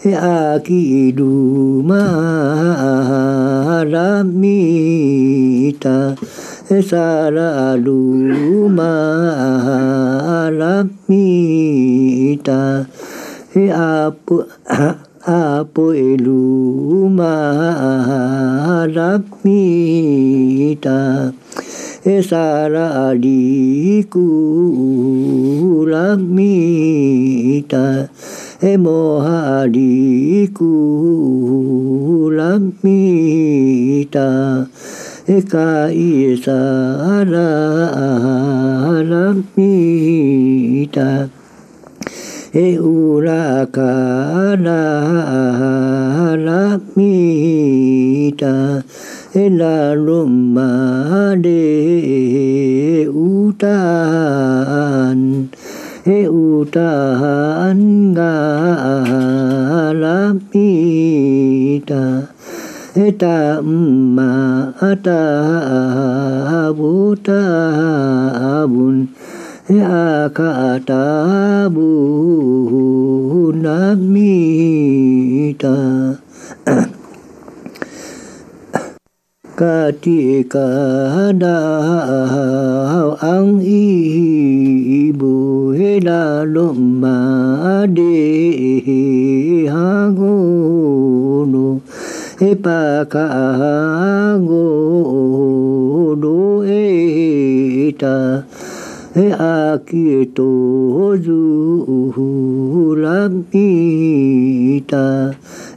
[0.00, 2.56] akidu malamita
[6.80, 10.56] saralu malamita
[13.76, 14.40] apu
[15.20, 16.48] apuelu
[17.12, 18.88] malamita
[22.00, 24.24] Esara adiku
[25.84, 28.08] lamita
[29.24, 30.68] hariku
[32.28, 34.28] lamita
[35.48, 37.48] kai sara
[39.02, 41.30] lamita
[42.52, 44.84] e ura kara
[46.36, 47.24] lamita
[49.32, 53.80] e la luma de utan.
[56.04, 56.90] he u ta
[57.68, 57.80] an
[58.18, 58.34] ga
[60.02, 62.02] la mi ta
[62.94, 63.36] he ta
[64.16, 64.30] ma
[65.06, 65.20] ta
[66.78, 66.92] bu
[67.28, 67.42] ta
[68.72, 68.96] bun
[69.68, 70.52] he a ka
[70.88, 71.04] ta
[71.74, 71.90] bu
[73.64, 73.78] na
[79.60, 80.68] ca ti ca
[81.40, 81.56] da
[83.32, 85.32] ang i bu
[85.78, 86.64] he la lo
[87.02, 87.16] ma
[87.96, 88.14] de
[89.74, 89.90] ha
[90.20, 90.32] go
[91.52, 91.66] no
[92.40, 92.80] he pa
[93.16, 93.26] ka
[94.48, 94.64] go
[96.24, 98.16] do e ta
[99.18, 100.06] he a ki
[100.40, 100.50] to
[101.28, 101.42] zu
[103.04, 103.32] lam
[103.66, 103.68] i
[104.94, 105.06] ta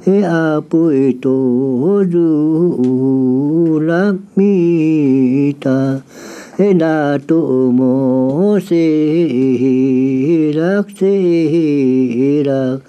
[0.06, 6.02] a pui to du la mi ta
[6.60, 8.84] e na to mo se
[10.58, 11.14] rak se
[12.48, 12.82] rak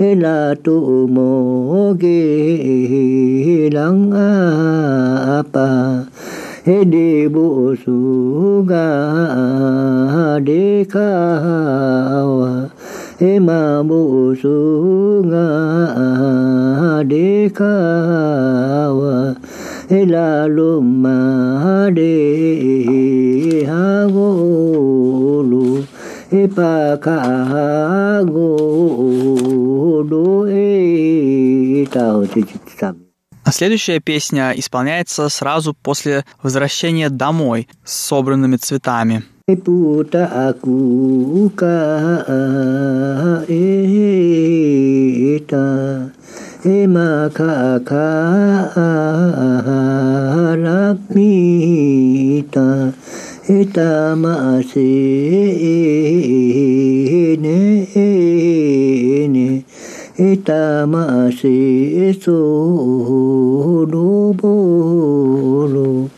[0.00, 5.68] e na to mo ge lang a pa
[6.64, 8.88] he de bo su ga
[10.40, 11.08] de ka
[12.24, 12.71] wa
[13.22, 15.46] ma mu su nga
[17.10, 17.76] de kha
[18.98, 19.34] wa
[20.12, 20.70] la lu
[21.02, 21.18] ma
[21.98, 22.16] de
[23.70, 24.28] ha go
[25.50, 25.66] lu
[26.40, 27.20] e pa kha
[28.32, 28.50] go
[30.10, 32.61] do e tao chi chi
[33.50, 39.24] следующая песня исполняется сразу после возвращения домой с собранными цветами.
[39.64, 42.24] puta aku ka
[45.44, 45.68] eta
[46.64, 48.08] e maka ka
[50.64, 51.88] lapita
[53.48, 54.86] eta ma se
[57.42, 57.60] ne
[57.98, 58.91] ne
[60.18, 66.10] itamasi ma so no bolo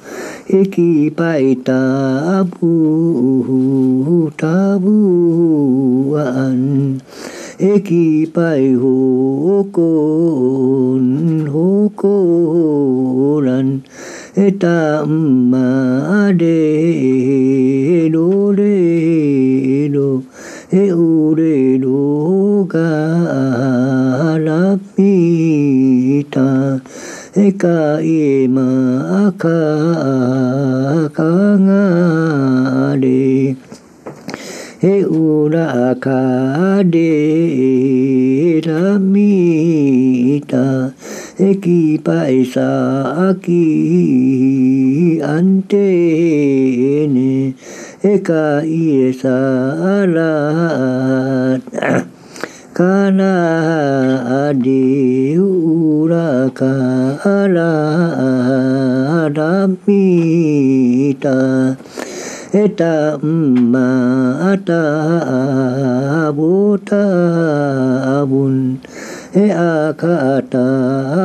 [0.50, 2.74] Eki pai tabu
[4.36, 5.38] tabuan
[7.62, 9.86] Eki pai hokon
[11.46, 12.66] hokoran
[14.34, 20.24] Eta ma de do de do
[20.72, 20.90] E
[26.34, 26.40] た
[27.32, 29.48] 世界ま赤
[31.58, 33.56] があり
[34.80, 40.92] へうらかでらみた
[41.38, 47.54] へきぱいさあきあんてね
[48.02, 51.60] へかいえさあら
[52.74, 53.34] kana
[54.50, 57.70] adi ura kala
[59.22, 60.58] adamita
[62.62, 62.94] eta
[63.74, 63.90] ma
[64.52, 64.82] ata
[66.38, 67.04] buta
[68.18, 68.56] abun
[69.44, 70.66] e akata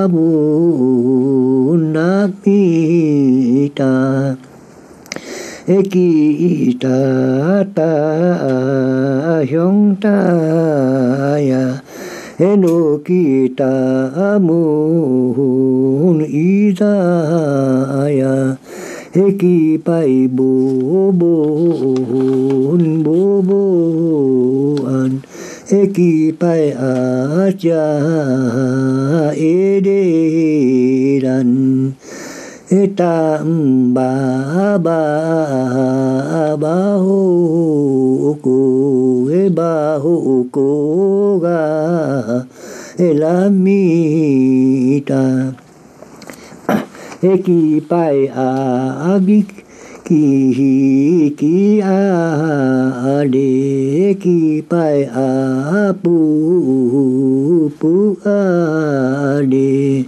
[0.06, 3.94] abun namita
[5.70, 7.92] Eki ta ta
[8.42, 11.64] ah 형 ta ah ya
[12.40, 13.70] hen o ki ta
[14.18, 15.70] ah moho.
[32.70, 35.02] Tam ba ba
[36.54, 40.70] ba hu ku e ba hu ku
[41.42, 41.66] ga
[42.94, 45.24] e la mi ta
[47.26, 48.50] e ki pai a
[49.18, 49.50] abik
[50.06, 50.24] ki
[50.58, 50.74] hi
[51.42, 51.98] ki a
[53.34, 55.30] de ki pai a
[56.06, 56.18] pu
[57.82, 60.06] pu a de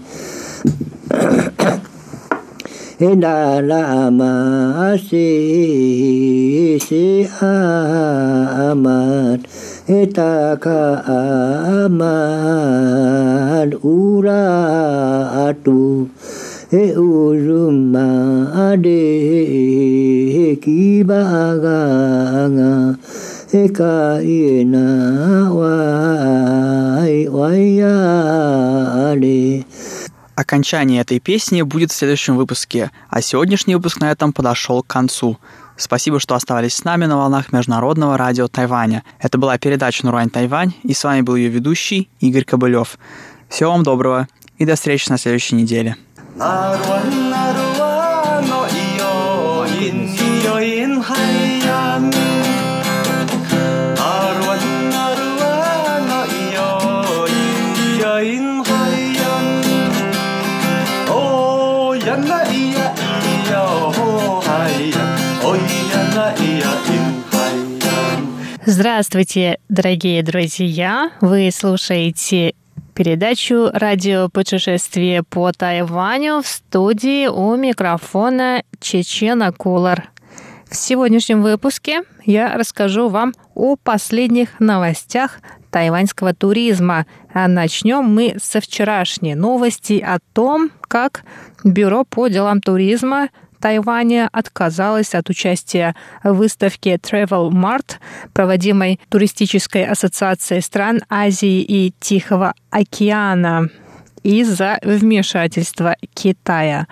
[3.01, 7.25] ina la ama si si
[8.69, 9.41] amat
[9.89, 11.01] eta ka
[11.81, 14.45] amat ura
[15.49, 16.13] atu
[16.69, 18.05] e uruma
[18.85, 19.01] de
[20.61, 22.73] kibaganga
[23.49, 24.85] e ka ina
[25.49, 25.77] wa
[27.01, 27.97] ai, wa ya
[29.17, 29.65] de
[30.41, 35.37] Окончание этой песни будет в следующем выпуске, а сегодняшний выпуск на этом подошел к концу.
[35.77, 39.03] Спасибо, что оставались с нами на волнах Международного радио Тайваня.
[39.19, 42.97] Это была передача «Нурань Тайвань», и с вами был ее ведущий Игорь Кобылев.
[43.49, 44.27] Всего вам доброго
[44.57, 45.95] и до встречи на следующей неделе.
[68.73, 71.11] Здравствуйте, дорогие друзья!
[71.19, 72.53] Вы слушаете
[72.93, 80.09] передачу «Радио путешествие по Тайваню» в студии у микрофона Чечена Кулар.
[80.69, 87.05] В сегодняшнем выпуске я расскажу вам о последних новостях тайваньского туризма.
[87.33, 91.25] А начнем мы со вчерашней новости о том, как
[91.65, 93.27] Бюро по делам туризма
[93.61, 97.97] Тайваня отказалась от участия в выставке Travel Mart,
[98.33, 103.69] проводимой туристической ассоциацией стран Азии и Тихого океана
[104.23, 106.87] из-за вмешательства Китая.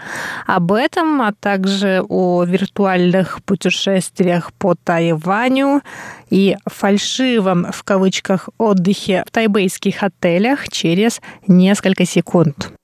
[0.47, 5.81] Об этом, а также о виртуальных путешествиях по Тайваню
[6.29, 12.78] и фальшивом в кавычках отдыхе в тайбейских отелях через несколько секунд.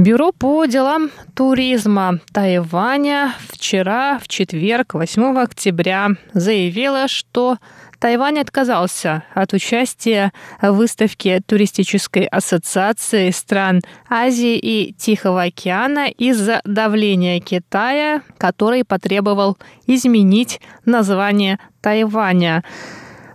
[0.00, 7.58] Бюро по делам туризма Тайваня вчера, в четверг, 8 октября, заявило, что
[7.98, 10.32] Тайвань отказался от участия
[10.62, 20.62] в выставке Туристической ассоциации стран Азии и Тихого океана из-за давления Китая, который потребовал изменить
[20.86, 22.64] название Тайваня.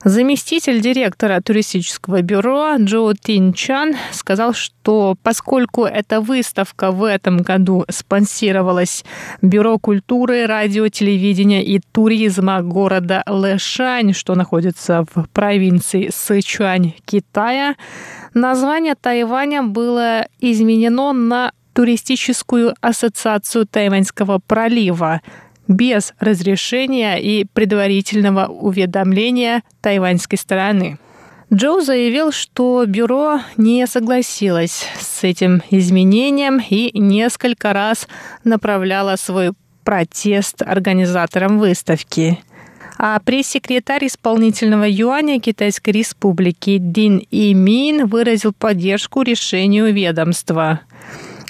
[0.05, 7.85] Заместитель директора туристического бюро Джо Тин Чан сказал, что поскольку эта выставка в этом году
[7.89, 9.03] спонсировалась
[9.41, 17.73] Бюро культуры, радио, телевидения и туризма города Лэшань, что находится в провинции Сычуань, Китая,
[18.35, 25.21] название Тайваня было изменено на Туристическую ассоциацию Тайваньского пролива–
[25.67, 30.97] без разрешения и предварительного уведомления тайваньской стороны.
[31.53, 38.07] Джоу заявил, что бюро не согласилось с этим изменением и несколько раз
[38.43, 39.51] направляло свой
[39.83, 42.39] протест организаторам выставки.
[42.97, 50.81] А пресс-секретарь исполнительного юаня Китайской республики Дин Имин выразил поддержку решению ведомства–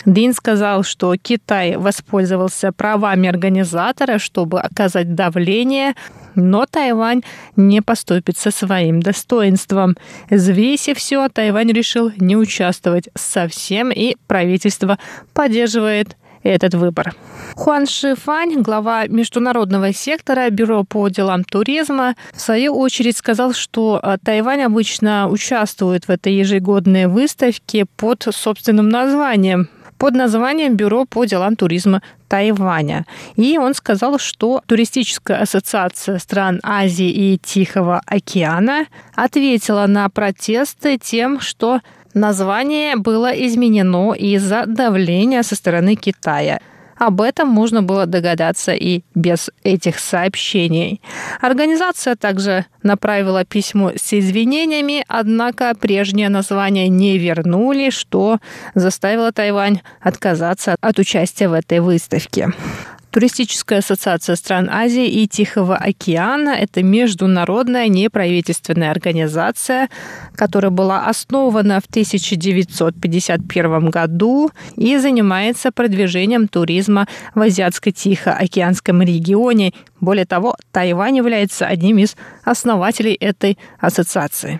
[0.06, 5.96] Дин сказал, что Китай воспользовался правами организатора, чтобы оказать давление,
[6.36, 7.22] но Тайвань
[7.56, 9.96] не поступит со своим достоинством.
[10.30, 15.00] Взвесив все, Тайвань решил не участвовать совсем, и правительство
[15.34, 17.16] поддерживает этот выбор.
[17.56, 24.18] Хуан Шифань, глава международного сектора Бюро по делам туризма, в свою очередь сказал, что э,
[24.24, 31.56] Тайвань обычно участвует в этой ежегодной выставке под собственным названием под названием «Бюро по делам
[31.56, 33.06] туризма Тайваня».
[33.36, 38.86] И он сказал, что Туристическая ассоциация стран Азии и Тихого океана
[39.16, 41.82] ответила на протесты тем, что
[42.14, 46.60] название было изменено из-за давления со стороны Китая–
[46.98, 51.02] об этом можно было догадаться и без этих сообщений.
[51.42, 58.40] Организация также направила письмо с извинениями, однако прежнее название не вернули, что
[58.76, 62.50] заставило Тайвань отказаться от участия в этой выставке.
[63.16, 69.88] Туристическая ассоциация стран Азии и Тихого океана– это международная неправительственная организация,
[70.36, 79.72] которая была основана в 1951 году и занимается продвижением туризма в Азиатско-Тихоокеанском регионе.
[80.02, 84.60] Более того, Тайвань является одним из основателей этой ассоциации.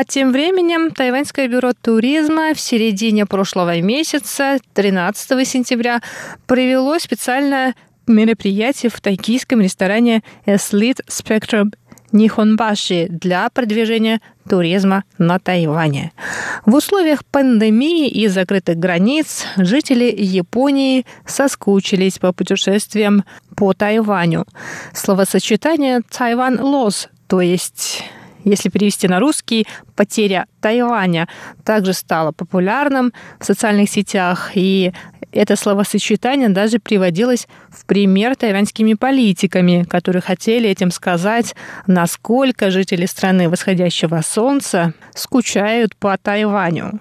[0.00, 6.00] А тем временем Тайваньское бюро туризма в середине прошлого месяца, 13 сентября,
[6.46, 7.74] провело специальное
[8.06, 11.74] мероприятие в тайкийском ресторане Elite Spectrum
[12.12, 16.12] Нихонбаши для продвижения туризма на Тайване.
[16.64, 23.24] В условиях пандемии и закрытых границ жители Японии соскучились по путешествиям
[23.54, 24.46] по Тайваню.
[24.94, 28.02] Словосочетание «Тайван Лос», то есть
[28.44, 29.66] если перевести на русский,
[29.96, 31.28] потеря Тайваня
[31.64, 34.92] также стало популярным в социальных сетях, и
[35.32, 41.54] это словосочетание даже приводилось в пример тайваньскими политиками, которые хотели этим сказать,
[41.86, 47.00] насколько жители страны восходящего солнца скучают по Тайваню.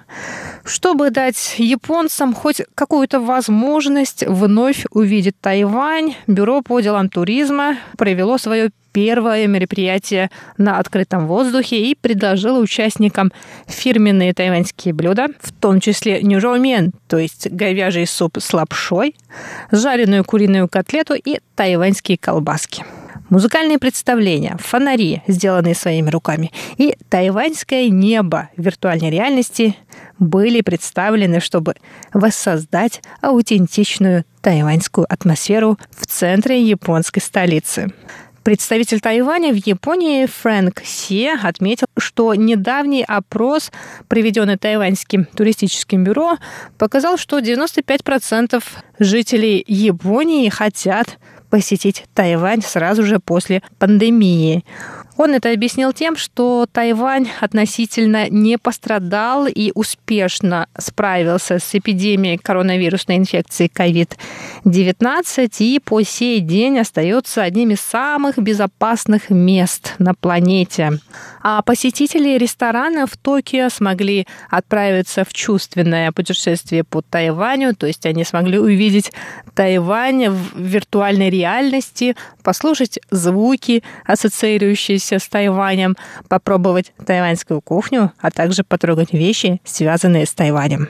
[0.63, 8.69] Чтобы дать японцам хоть какую-то возможность вновь увидеть Тайвань, Бюро по делам туризма провело свое
[8.91, 13.31] первое мероприятие на открытом воздухе и предложила участникам
[13.67, 19.15] фирменные тайваньские блюда, в том числе нюжоумен, то есть говяжий суп с лапшой,
[19.71, 22.83] жареную куриную котлету и тайваньские колбаски.
[23.29, 29.75] Музыкальные представления, фонари, сделанные своими руками, и тайваньское небо в виртуальной реальности
[30.17, 31.75] были представлены, чтобы
[32.11, 37.93] воссоздать аутентичную тайваньскую атмосферу в центре японской столицы.
[38.43, 43.71] Представитель Тайваня в Японии Фрэнк Се отметил, что недавний опрос,
[44.07, 46.37] проведенный Тайваньским туристическим бюро,
[46.77, 48.63] показал, что 95%
[48.99, 51.17] жителей Японии хотят
[51.49, 54.63] посетить Тайвань сразу же после пандемии.
[55.19, 63.17] Он это объяснил тем, что Тайвань относительно не пострадал и успешно справился с эпидемией коронавирусной
[63.17, 70.99] инфекции COVID-19 и по сей день остается одним из самых безопасных мест на планете.
[71.41, 78.23] А посетители ресторанов в Токио смогли отправиться в чувственное путешествие по Тайваню, то есть они
[78.23, 79.11] смогли увидеть
[79.53, 85.95] Тайвань в виртуальной реальности, послушать звуки, ассоциирующиеся с Тайванем,
[86.27, 90.87] попробовать тайваньскую кухню, а также потрогать вещи, связанные с Тайванем.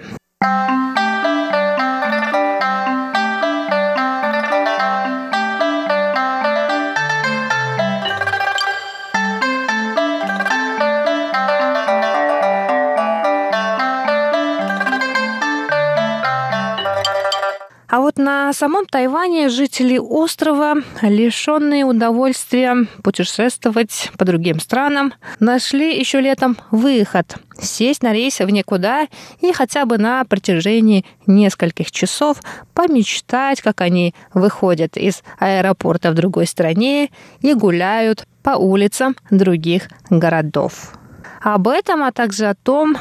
[17.90, 26.22] А вот на самом Тайване жители острова, лишенные удовольствия путешествовать по другим странам, нашли еще
[26.22, 29.08] летом выход– сесть на рейс в никуда
[29.42, 32.38] и хотя бы на протяжении нескольких часов
[32.76, 37.10] помечтать, как они выходят из аэропорта в другой стране
[37.42, 40.94] и гуляют по улицам других городов.
[41.42, 42.98] Об этом, а также о том,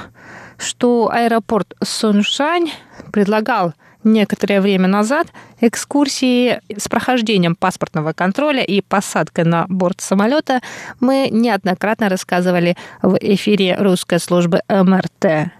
[0.56, 2.70] что аэропорт Суншань
[3.12, 3.74] предлагал
[4.12, 5.28] некоторое время назад
[5.60, 10.60] экскурсии с прохождением паспортного контроля и посадкой на борт самолета
[11.00, 15.50] мы неоднократно рассказывали в эфире русской службы МРТ.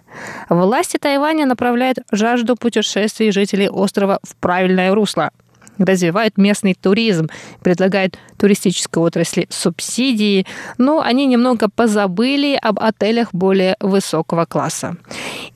[0.49, 5.31] Власти Тайваня направляют жажду путешествий жителей острова в правильное русло–
[5.79, 7.29] развивают местный туризм,
[7.63, 10.47] предлагают туристической отрасли субсидии,
[10.77, 14.97] но они немного позабыли об отелях более высокого класса.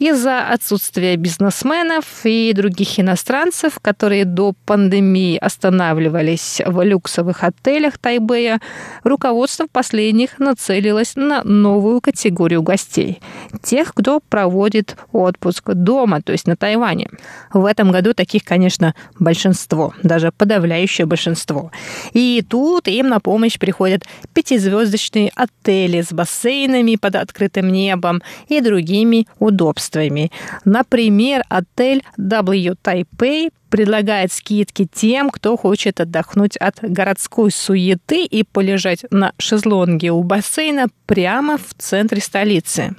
[0.03, 8.61] Из-за отсутствия бизнесменов и других иностранцев, которые до пандемии останавливались в люксовых отелях Тайбэя,
[9.05, 13.20] руководство последних нацелилось на новую категорию гостей.
[13.62, 17.09] Тех, кто проводит отпуск дома, то есть на Тайване.
[17.53, 21.70] В этом году таких, конечно, большинство, даже подавляющее большинство.
[22.12, 24.03] И тут им на помощь приходят
[24.34, 30.30] пятизвездочные отели с бассейнами под открытым небом и другими удобствами удовольствиями.
[30.64, 39.05] Например, отель W Taipei предлагает скидки тем, кто хочет отдохнуть от городской суеты и полежать
[39.11, 42.95] на шезлонге у бассейна прямо в центре столицы.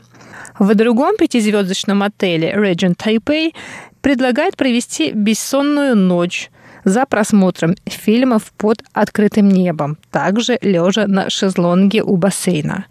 [0.58, 3.54] В другом пятизвездочном отеле Regent Taipei
[4.02, 6.50] предлагает провести бессонную ночь
[6.84, 12.86] за просмотром фильмов под открытым небом, также лежа на шезлонге у бассейна.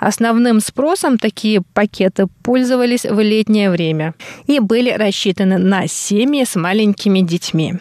[0.00, 4.14] Основным спросом такие пакеты пользовались в летнее время
[4.46, 7.74] и были рассчитаны на семьи с маленькими детьми.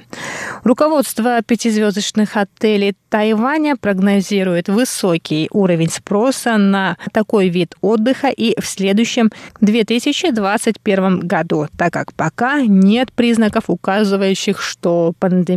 [0.63, 9.31] Руководство пятизвездочных отелей Тайваня прогнозирует высокий уровень спроса на такой вид отдыха и в следующем
[9.59, 15.50] 2021 году, так как пока нет признаков, указывающих, что пандемия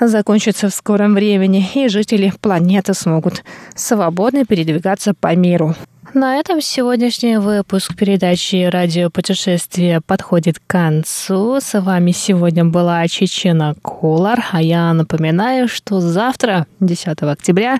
[0.00, 3.44] закончится в скором времени, и жители планеты смогут
[3.74, 5.74] свободно передвигаться по миру.
[6.14, 11.60] На этом сегодняшний выпуск передачи «Радио путешествие» подходит к концу.
[11.60, 17.78] С вами сегодня была Чечена Колар, а я напоминаю, что завтра, 10 октября,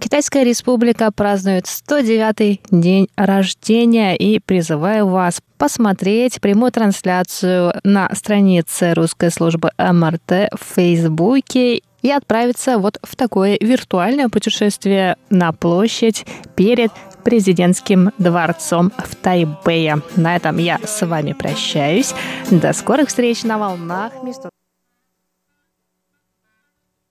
[0.00, 9.30] Китайская республика празднует 109-й день рождения и призываю вас посмотреть прямую трансляцию на странице русской
[9.30, 16.24] службы МРТ в Фейсбуке и отправиться вот в такое виртуальное путешествие на площадь
[16.56, 16.90] перед
[17.20, 20.02] президентским дворцом в Тайбэе.
[20.16, 22.14] На этом я с вами прощаюсь.
[22.50, 24.12] До скорых встреч на волнах.